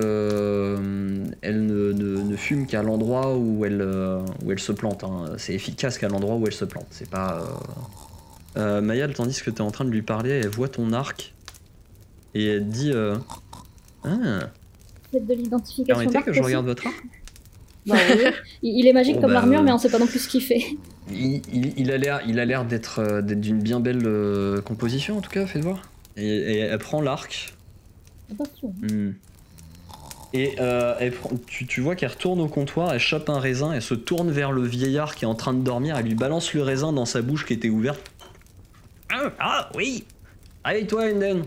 [1.43, 3.87] elles ne, ne- ne fument qu'à l'endroit où elles,
[4.43, 5.05] où elles se plantent.
[5.05, 5.33] hein.
[5.37, 6.87] C'est efficace qu'à l'endroit où elles se plantent.
[6.91, 7.45] C'est pas.
[8.59, 8.81] Euh...
[8.81, 11.35] Mayal, tandis que tu es en train de lui parler, elle voit ton arc
[12.35, 13.17] et elle te dit euh,
[14.05, 14.09] Ah,
[15.13, 16.47] de l'identification permettez d'arc que je aussi.
[16.47, 17.03] regarde votre arc
[17.87, 18.25] Bah oui.
[18.63, 20.29] il, est magique Bon, comme bah, l'armure, euh, mais on sait pas non plus ce
[20.29, 20.63] qu'il fait.
[21.11, 25.31] Il, il- il a l'air, d'être, euh, d'être d'une bien belle euh, composition en tout
[25.31, 25.81] cas, faites voir.
[26.17, 27.55] Et, et elle prend l'arc.
[28.31, 28.75] Attention.
[28.83, 29.13] Hmm.
[30.35, 31.15] Et euh, elle
[31.47, 34.53] tu, tu vois qu'elle retourne au comptoir, elle chope un raisin, elle se tourne vers
[34.53, 37.23] le vieillard qui est en train de dormir, elle lui balance le raisin dans sa
[37.23, 38.03] bouche qui était ouverte.
[39.11, 40.05] Ah, ah, oui
[40.65, 41.45] Allez toi Enden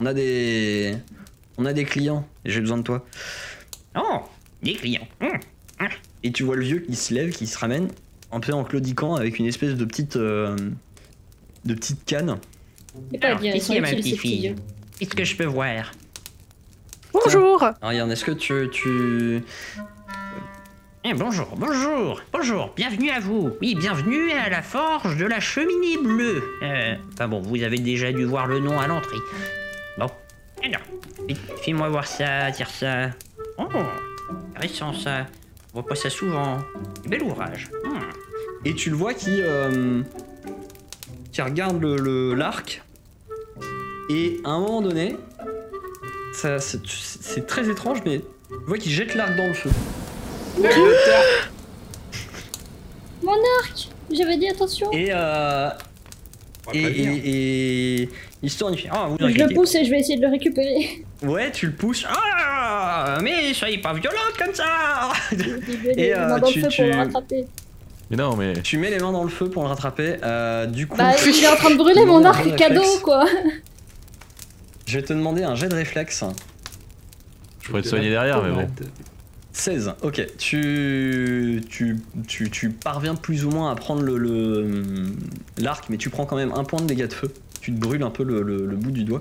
[0.00, 0.96] On a des...
[1.58, 3.04] On a des clients, et j'ai besoin de toi.
[3.94, 4.20] Oh
[4.62, 5.38] Des clients hum.
[6.24, 7.88] Et tu vois le vieux qui se lève, qui se ramène,
[8.30, 10.16] un peu en claudiquant avec une espèce de petite...
[10.16, 10.56] euh,
[11.64, 12.38] de petite canne.
[13.12, 14.54] Et pas ils sont utiles, ces petits vieux.
[14.98, 15.92] Qu'est-ce que je peux voir?
[17.12, 18.68] Bonjour Regarde, est-ce que tu...
[18.70, 19.42] tu...
[21.04, 23.50] Eh, bonjour, bonjour, bonjour, bienvenue à vous.
[23.60, 26.42] Oui, bienvenue à la forge de la cheminée bleue.
[26.62, 29.16] Euh, enfin bon, vous avez déjà dû voir le nom à l'entrée.
[29.98, 30.06] Bon,
[30.64, 30.80] alors,
[31.28, 31.34] fais-
[31.64, 33.10] fais-moi voir ça, tire ça.
[33.58, 33.64] Oh,
[34.54, 35.26] intéressant ça.
[35.74, 36.58] On voit pas ça souvent.
[37.08, 37.68] Bel ouvrage.
[37.84, 37.98] Hmm.
[38.64, 40.02] Et tu le vois qui, euh,
[41.32, 42.80] qui regarde le- l'arc.
[44.08, 45.16] Et à un moment donné,
[46.32, 49.70] c'est très étrange, mais tu vois qu'il jette l'arc dans le feu.
[53.22, 54.90] Mon arc J'avais dit attention.
[54.92, 55.70] Et, euh,
[56.74, 58.08] et, et, et
[58.42, 60.22] il se tourne, il fait Ah, vous je le pousse et je vais essayer de
[60.22, 61.04] le récupérer.
[61.22, 62.04] Ouais, tu le pousses.
[62.08, 66.68] Ah, mais soyez pas violente comme ça Et, les euh, mains dans tu- le feu
[66.70, 67.46] tu- pour le rattraper.
[68.10, 68.52] Mais non, mais.
[68.62, 70.16] Tu mets les mains dans le feu pour le rattraper.
[70.22, 73.24] Euh, du coup, Bah, il est en train de brûler mon arc cadeau, quoi.
[74.86, 76.24] je vais te demander un jet de réflexe.
[77.62, 78.68] Je pourrais te soigner derrière, mais bon.
[79.52, 80.26] 16, ok.
[80.38, 85.06] Tu, tu, tu, tu parviens plus ou moins à prendre le, le-
[85.58, 87.32] l'arc, mais tu prends quand même un point de dégâts de feu.
[87.60, 88.42] Tu te brûles un peu le,
[88.76, 89.20] bout du doigt.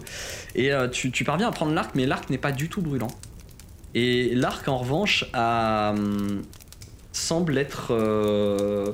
[0.56, 3.10] Et euh, tu, tu parviens à prendre l'arc, mais l'arc n'est pas du tout brûlant.
[3.94, 6.42] Et l'arc, en revanche, a, hum,
[7.12, 8.94] semble être euh,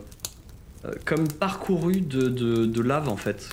[0.86, 3.50] euh, comme parcouru de, de- de lave, en fait.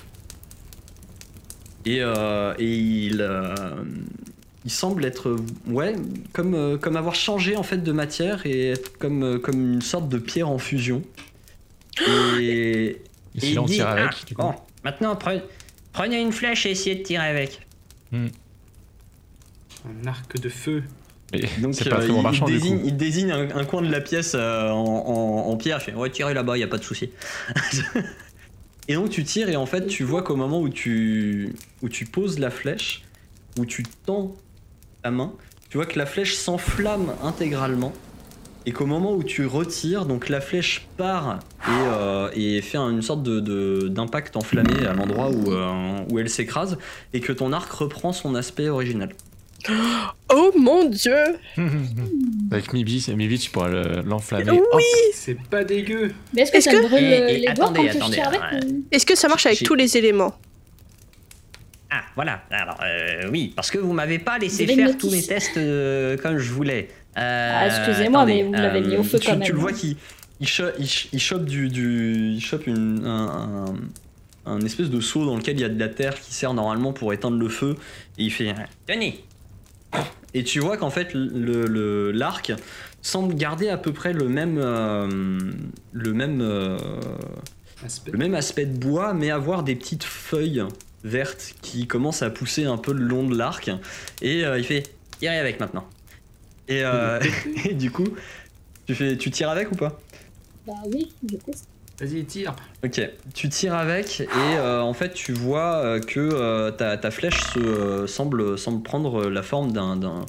[1.85, 3.55] Et, euh, et il, euh,
[4.65, 5.37] il semble être
[5.67, 5.95] ouais
[6.33, 9.83] comme euh, comme avoir changé en fait de matière et être comme euh, comme une
[9.83, 11.03] sorte de pierre en fusion
[12.41, 13.01] Et,
[13.37, 14.43] Et si il dit, tire avec, Ah, du coup.
[14.43, 14.55] bon,
[14.85, 15.43] maintenant pre-
[15.93, 17.67] prenez une flèche et essayez de tirer avec.
[18.13, 20.83] Un arc de feu.
[21.33, 24.33] Mais donc pas euh, il, marchand, désigne, il désigne un, un coin de la pièce
[24.35, 25.79] euh, en, en- en pierre.
[25.81, 27.11] Il fait Ouais, tirez là-bas, il a pas de souci.
[28.89, 32.05] et donc tu tires et en fait tu vois qu'au moment où tu, où tu
[32.07, 33.03] poses la flèche,
[33.59, 34.35] où tu tends
[35.05, 35.33] ta main,
[35.69, 37.93] tu vois que la flèche s'enflamme intégralement.
[38.67, 43.03] Et qu'au moment où tu retires, donc la flèche part et, euh, et fait une
[43.03, 46.79] sorte de- de- d'impact enflammé à l'endroit où, euh, où elle s'écrase,
[47.13, 49.11] et que ton arc reprend son aspect original.
[50.35, 51.15] Oh mon dieu
[52.51, 54.51] Avec Mibi, Mibi, tu pourras le- l'enflammer.
[54.53, 54.59] Oui.
[54.73, 54.81] Hop.
[55.13, 56.13] C'est pas dégueu.
[56.33, 57.97] Mais est-ce que Est-ce ça que- me brûle Et- et les doigts attendez, quand je
[57.99, 60.35] attendez, tire avec ou- Est-ce que ça marche avec tous les éléments?
[61.97, 62.43] Ah, voilà.
[62.51, 66.39] Alors, euh, oui, parce que vous m'avez pas laissé faire tous mes tests euh, comme
[66.39, 66.89] je voulais.
[67.17, 69.71] Euh, Ah, excusez-moi, mais vous l'avez mis au feu tu, quand tu même, le vois
[69.71, 69.75] hein.
[69.75, 69.97] qu'il
[70.41, 73.67] il cho- il ch- il chope du, du- il chope une, un,
[74.47, 76.53] un- un espèce de seau dans lequel il y a de la terre qui sert
[76.53, 77.77] normalement pour éteindre le feu
[78.19, 78.53] et il fait
[78.87, 79.23] Tenez.
[80.35, 82.53] et tu vois qu'en fait le le- l'arc
[83.01, 85.09] semble garder à peu près le même euh,
[85.93, 86.77] le même euh,
[87.85, 88.11] Aspect.
[88.11, 90.65] le même aspect de bois mais avoir des petites feuilles
[91.05, 93.71] vertes qui commencent à pousser un peu le long de l'arc
[94.23, 95.89] et euh, il fait tirez avec maintenant
[96.69, 97.21] et, euh,
[97.67, 98.17] et du coup
[98.87, 100.01] tu fais tu tires avec ou pas?
[100.67, 101.71] Bah oui, je teste.
[102.01, 102.57] Vas-y, tire.
[102.85, 103.01] Ok,
[103.35, 107.45] tu tires avec et euh, en fait tu vois euh, que euh, ta, ta flèche
[107.45, 109.97] se, euh, semble, semble prendre la forme d'un...
[109.97, 110.27] d'un-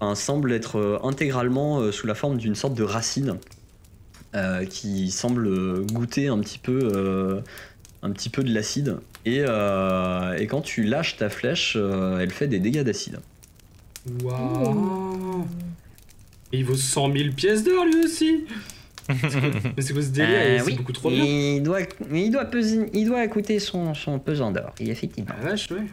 [0.00, 3.40] enfin, semble être intégralement euh, sous la forme d'une sorte de racine
[4.34, 7.42] euh, qui semble goûter un petit peu, euh,
[8.02, 8.98] un petit peu de l'acide.
[9.24, 13.18] Et, euh, et quand tu lâches ta flèche, euh, elle fait des dégâts d'acide.
[14.22, 15.46] Waouh.
[16.52, 18.44] Il vaut 100 000 pièces d'or lui aussi.
[19.08, 21.24] Mais c'est quoi ce délire Euh, C'est oui, beaucoup trop bien.
[21.24, 21.80] il doit,
[22.12, 25.30] il doit, peser- il doit coûter son, son pesant d'or, et effectivement.
[25.38, 25.86] Ah vache, ouais.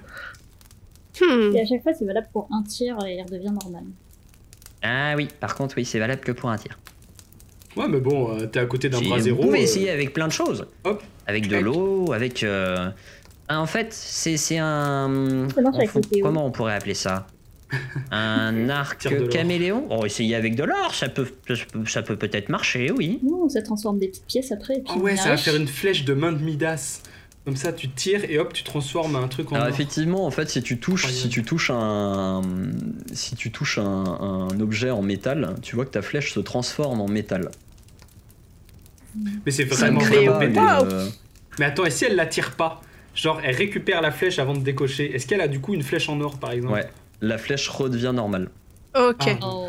[1.22, 1.56] Hmm.
[1.56, 3.84] Et à chaque fois, c'est valable pour un tir et il redevient normal.
[4.82, 6.78] Ah oui, par contre, oui, c'est valable que pour un tir.
[7.76, 9.41] Ouais, mais bon, euh, t'es à côté d'un bras Vous zéro.
[9.43, 10.65] pouvez euh, essayer avec plein de choses.
[10.84, 12.43] hop, Avec de l'eau, avec.
[12.43, 12.89] euh,
[13.47, 15.47] ah, En fait, c'est c'est un.
[16.21, 17.28] Comment on pourrait appeler ça?
[18.11, 19.88] Un arc caméléon?
[19.89, 21.28] Oh, essayez avec de l'or, ça peut
[21.88, 23.19] ça peut- peut-être marcher, oui.
[23.24, 24.76] Non, ça transforme des petites pièces après.
[24.76, 27.01] Et puis Ah ouais, on ça va faire une flèche de main de Midas.
[27.46, 29.74] Comme ça, tu tires et hop, tu transformes un truc en Alors or.
[29.74, 32.41] effectivement, en fait, si tu touches, si tu touches un,
[33.12, 37.02] si tu touches un, un objet en métal, tu vois que ta flèche se transforme
[37.02, 37.52] en métal.
[39.46, 40.60] Mais c'est Ça vraiment vraiment pété.
[40.60, 40.86] Waouh.
[40.86, 41.10] euh,
[41.60, 42.82] Mais attends, et si elle la tire pas
[43.16, 45.14] Genre, elle récupère la flèche avant de décocher.
[45.14, 46.74] Est-ce qu'elle a du coup une flèche en or par exemple?
[46.74, 46.89] Ouais,
[47.22, 48.50] la flèche redevient normale.
[48.96, 49.24] Ok.
[49.28, 49.38] Ah.
[49.44, 49.68] Oh.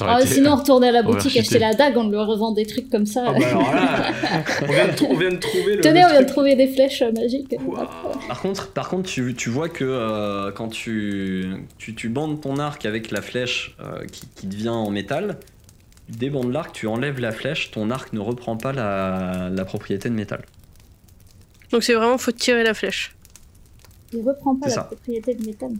[0.00, 2.88] Ah, été- sinon, retourner à la boutique, acheter la dague, on lui revend des trucs
[2.88, 3.24] comme ça.
[3.28, 4.12] Ah bah alors là,
[4.62, 5.80] on vient de, tr- on vient de trouver le.
[5.82, 7.54] Tenez, le on vient de trouver des flèches euh, magiques.
[8.28, 12.58] Par contre, par contre, tu, tu vois que euh, quand tu, tu, tu bandes ton
[12.58, 15.38] arc avec la flèche euh, qui, qui devient en métal,
[16.10, 20.08] tu débandes l'arc, tu enlèves la flèche, ton arc ne reprend pas la, la propriété
[20.08, 20.44] de métal.
[21.72, 23.14] Donc c'est vraiment faut tirer la flèche.
[24.12, 24.84] Il reprend pas la ça.
[24.84, 25.70] propriété de métal.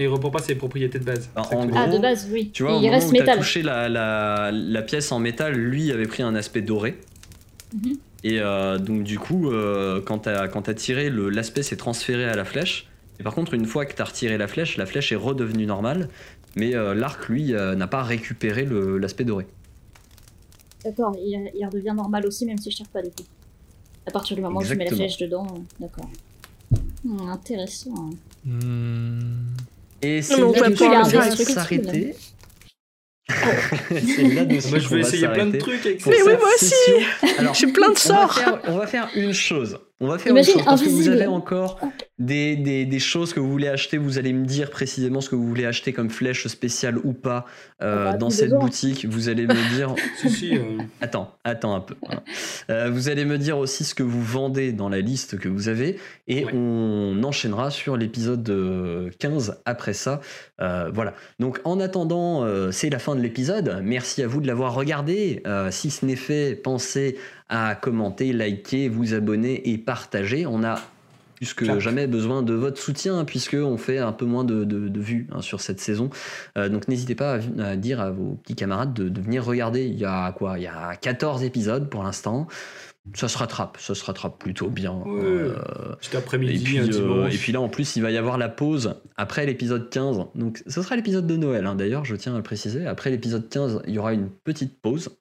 [0.00, 1.28] Et il reprend pas ses propriétés de base.
[1.34, 2.48] C'est en gros, Ah, de base, oui.
[2.54, 5.18] Tu vois, au il moment reste où tu as touché la, la, la pièce en
[5.18, 6.98] métal, lui avait pris un aspect doré.
[7.74, 7.98] Mhm.
[8.24, 12.34] Et euh, donc du coup, euh, quand tu as, tiré, le- l'aspect s'est transféré à
[12.34, 12.86] la flèche.
[13.18, 15.66] Et par contre, une fois que tu as retiré la flèche, la flèche est redevenue
[15.66, 16.08] normale.
[16.56, 19.46] Mais euh, l'arc, lui, euh, n'a pas récupéré le- l'aspect doré.
[20.82, 23.24] D'accord, il, il redevient normal aussi, même si je tire pas du coup.
[24.06, 25.46] À partir du moment où je mets la flèche dedans,
[25.78, 26.08] d'accord.
[27.04, 28.10] Hmm, intéressant.
[28.46, 29.20] Hmm.
[30.02, 32.14] Et c'est on là dessus le faire va s'arrêter.
[33.88, 36.06] c'est là-dessus Moi, je vais va essayer plein de s'arrêter trucs avec.
[36.06, 36.74] Mais oui, moi aussi.
[37.54, 38.34] J'ai plein de on va, sorts.
[38.34, 39.78] faire, on va faire une chose.
[40.02, 41.78] On va faire Imagine une chose parce que vous avez encore
[42.18, 43.98] des, des, des choses que vous voulez acheter.
[43.98, 47.44] Vous allez me dire précisément ce que vous voulez acheter comme flèche spéciale ou pas
[47.82, 48.60] euh, dans cette besoin.
[48.60, 49.04] boutique.
[49.06, 49.94] Vous allez me dire.
[50.20, 51.94] Si, si, euh, Attends, attends un peu.
[52.08, 52.20] hein.
[52.70, 55.68] Euh, vous allez me dire aussi ce que vous vendez dans la liste que vous
[55.68, 55.98] avez
[56.28, 56.52] et Ouais.
[56.54, 60.20] on enchaînera sur l'épisode euh, 15 après ça.
[60.60, 61.14] Euh, voilà.
[61.40, 63.80] Donc en attendant, euh, c'est la fin de l'épisode.
[63.82, 65.42] Merci à vous de l'avoir regardé.
[65.46, 67.16] Euh, si ce n'est fait, pensez
[67.50, 70.46] à commenter, liker, vous abonner et partager.
[70.46, 70.80] On a
[71.36, 74.88] plus que jamais besoin de votre soutien puisque on fait un peu moins de, de-
[74.88, 76.10] de vues hein, sur cette saison.
[76.58, 79.86] Euh, donc n'hésitez pas à, à dire à vos petits camarades de, de venir regarder.
[79.86, 80.58] Il y a quoi?
[80.58, 82.46] Il y a 14 épisodes pour l'instant.
[83.14, 84.92] Ça se rattrape, ça se rattrape plutôt bien.
[84.92, 85.20] Ouais.
[85.24, 85.54] Euh,
[86.02, 88.36] Cet et, après-midi, puis, un euh, et puis là, en plus, il va y avoir
[88.36, 90.18] la pause après l'épisode 15.
[90.34, 92.86] Donc, ce sera l'épisode de Noël, hein, d'ailleurs, je tiens à le préciser.
[92.86, 95.16] Après l'épisode 15, il y aura une petite pause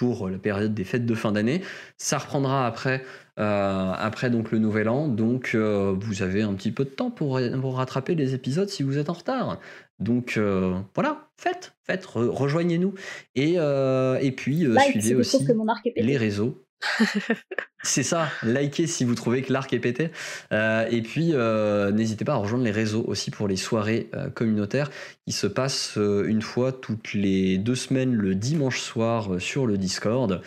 [0.00, 1.60] pour la période des fêtes de fin d'année.
[1.98, 3.04] Ça reprendra après,
[3.38, 7.10] euh, après donc le nouvel an, donc euh, vous avez un petit peu de temps
[7.10, 9.58] pour, pour rattraper les épisodes si vous êtes en retard.
[9.98, 12.94] Donc euh, voilà, faites, faites, re- rejoignez-nous
[13.34, 16.64] et, euh, et puis euh, suivez aussi que mon les réseaux.
[17.82, 20.10] C'est ça, likez si vous trouvez que l'arc est pété.
[20.52, 24.30] Euh, et puis, euh, n'hésitez pas à rejoindre les réseaux aussi pour les soirées euh,
[24.30, 24.90] communautaires
[25.26, 30.42] qui se passent une fois toutes les deux semaines le dimanche soir sur le Discord.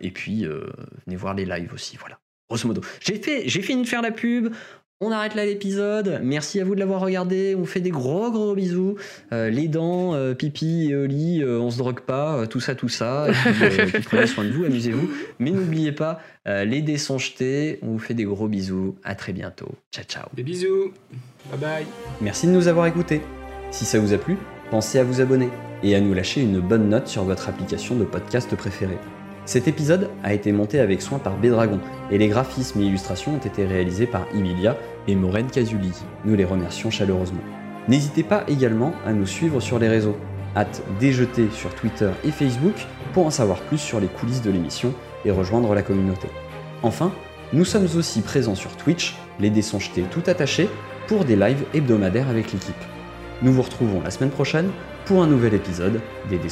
[0.00, 0.46] Et puis,
[1.06, 1.96] venez voir les lives aussi.
[1.96, 2.82] Voilà, grosso modo.
[3.00, 4.54] J'ai fini de faire la pub.
[5.02, 6.20] On arrête là l'épisode.
[6.22, 7.54] Merci à vous de l'avoir regardé.
[7.54, 8.96] On fait des gros gros bisous.
[9.30, 12.74] Euh, les dents, euh, pipi et Oli, euh, on se drogue pas, euh, tout ça,
[12.74, 13.28] tout ça.
[13.28, 15.10] Et puis, euh, puis prenez soin de vous, amusez-vous.
[15.38, 17.78] Mais n'oubliez pas, euh, les dés sont jetés.
[17.82, 18.96] On vous fait des gros bisous.
[19.04, 19.68] À très bientôt.
[19.92, 20.28] Ciao, ciao.
[20.32, 20.92] Des bisous.
[21.50, 21.86] Bye bye.
[22.22, 23.20] Merci de nous avoir écoutés.
[23.72, 24.38] Si ça vous a plu,
[24.70, 25.50] pensez à vous abonner
[25.82, 28.98] et à nous lâcher une bonne note sur votre application de podcast préférée.
[29.46, 31.78] Cet épisode a été monté avec soin par Bédragon
[32.10, 34.76] et les graphismes et illustrations ont été réalisés par Emilia
[35.06, 35.92] et Maureen Casuli.
[36.24, 37.40] Nous les remercions chaleureusement.
[37.86, 40.16] N'hésitez pas également à nous suivre sur les réseaux.
[40.56, 42.74] Hâte déjeter sur Twitter et Facebook
[43.12, 44.92] pour en savoir plus sur les coulisses de l'émission
[45.24, 46.26] et rejoindre la communauté.
[46.82, 47.12] Enfin,
[47.52, 49.62] nous sommes aussi présents sur Twitch, les dés
[50.10, 50.68] tout attachés,
[51.06, 52.74] pour des lives hebdomadaires avec l'équipe.
[53.42, 54.70] Nous vous retrouvons la semaine prochaine
[55.04, 56.48] pour un nouvel épisode des dés.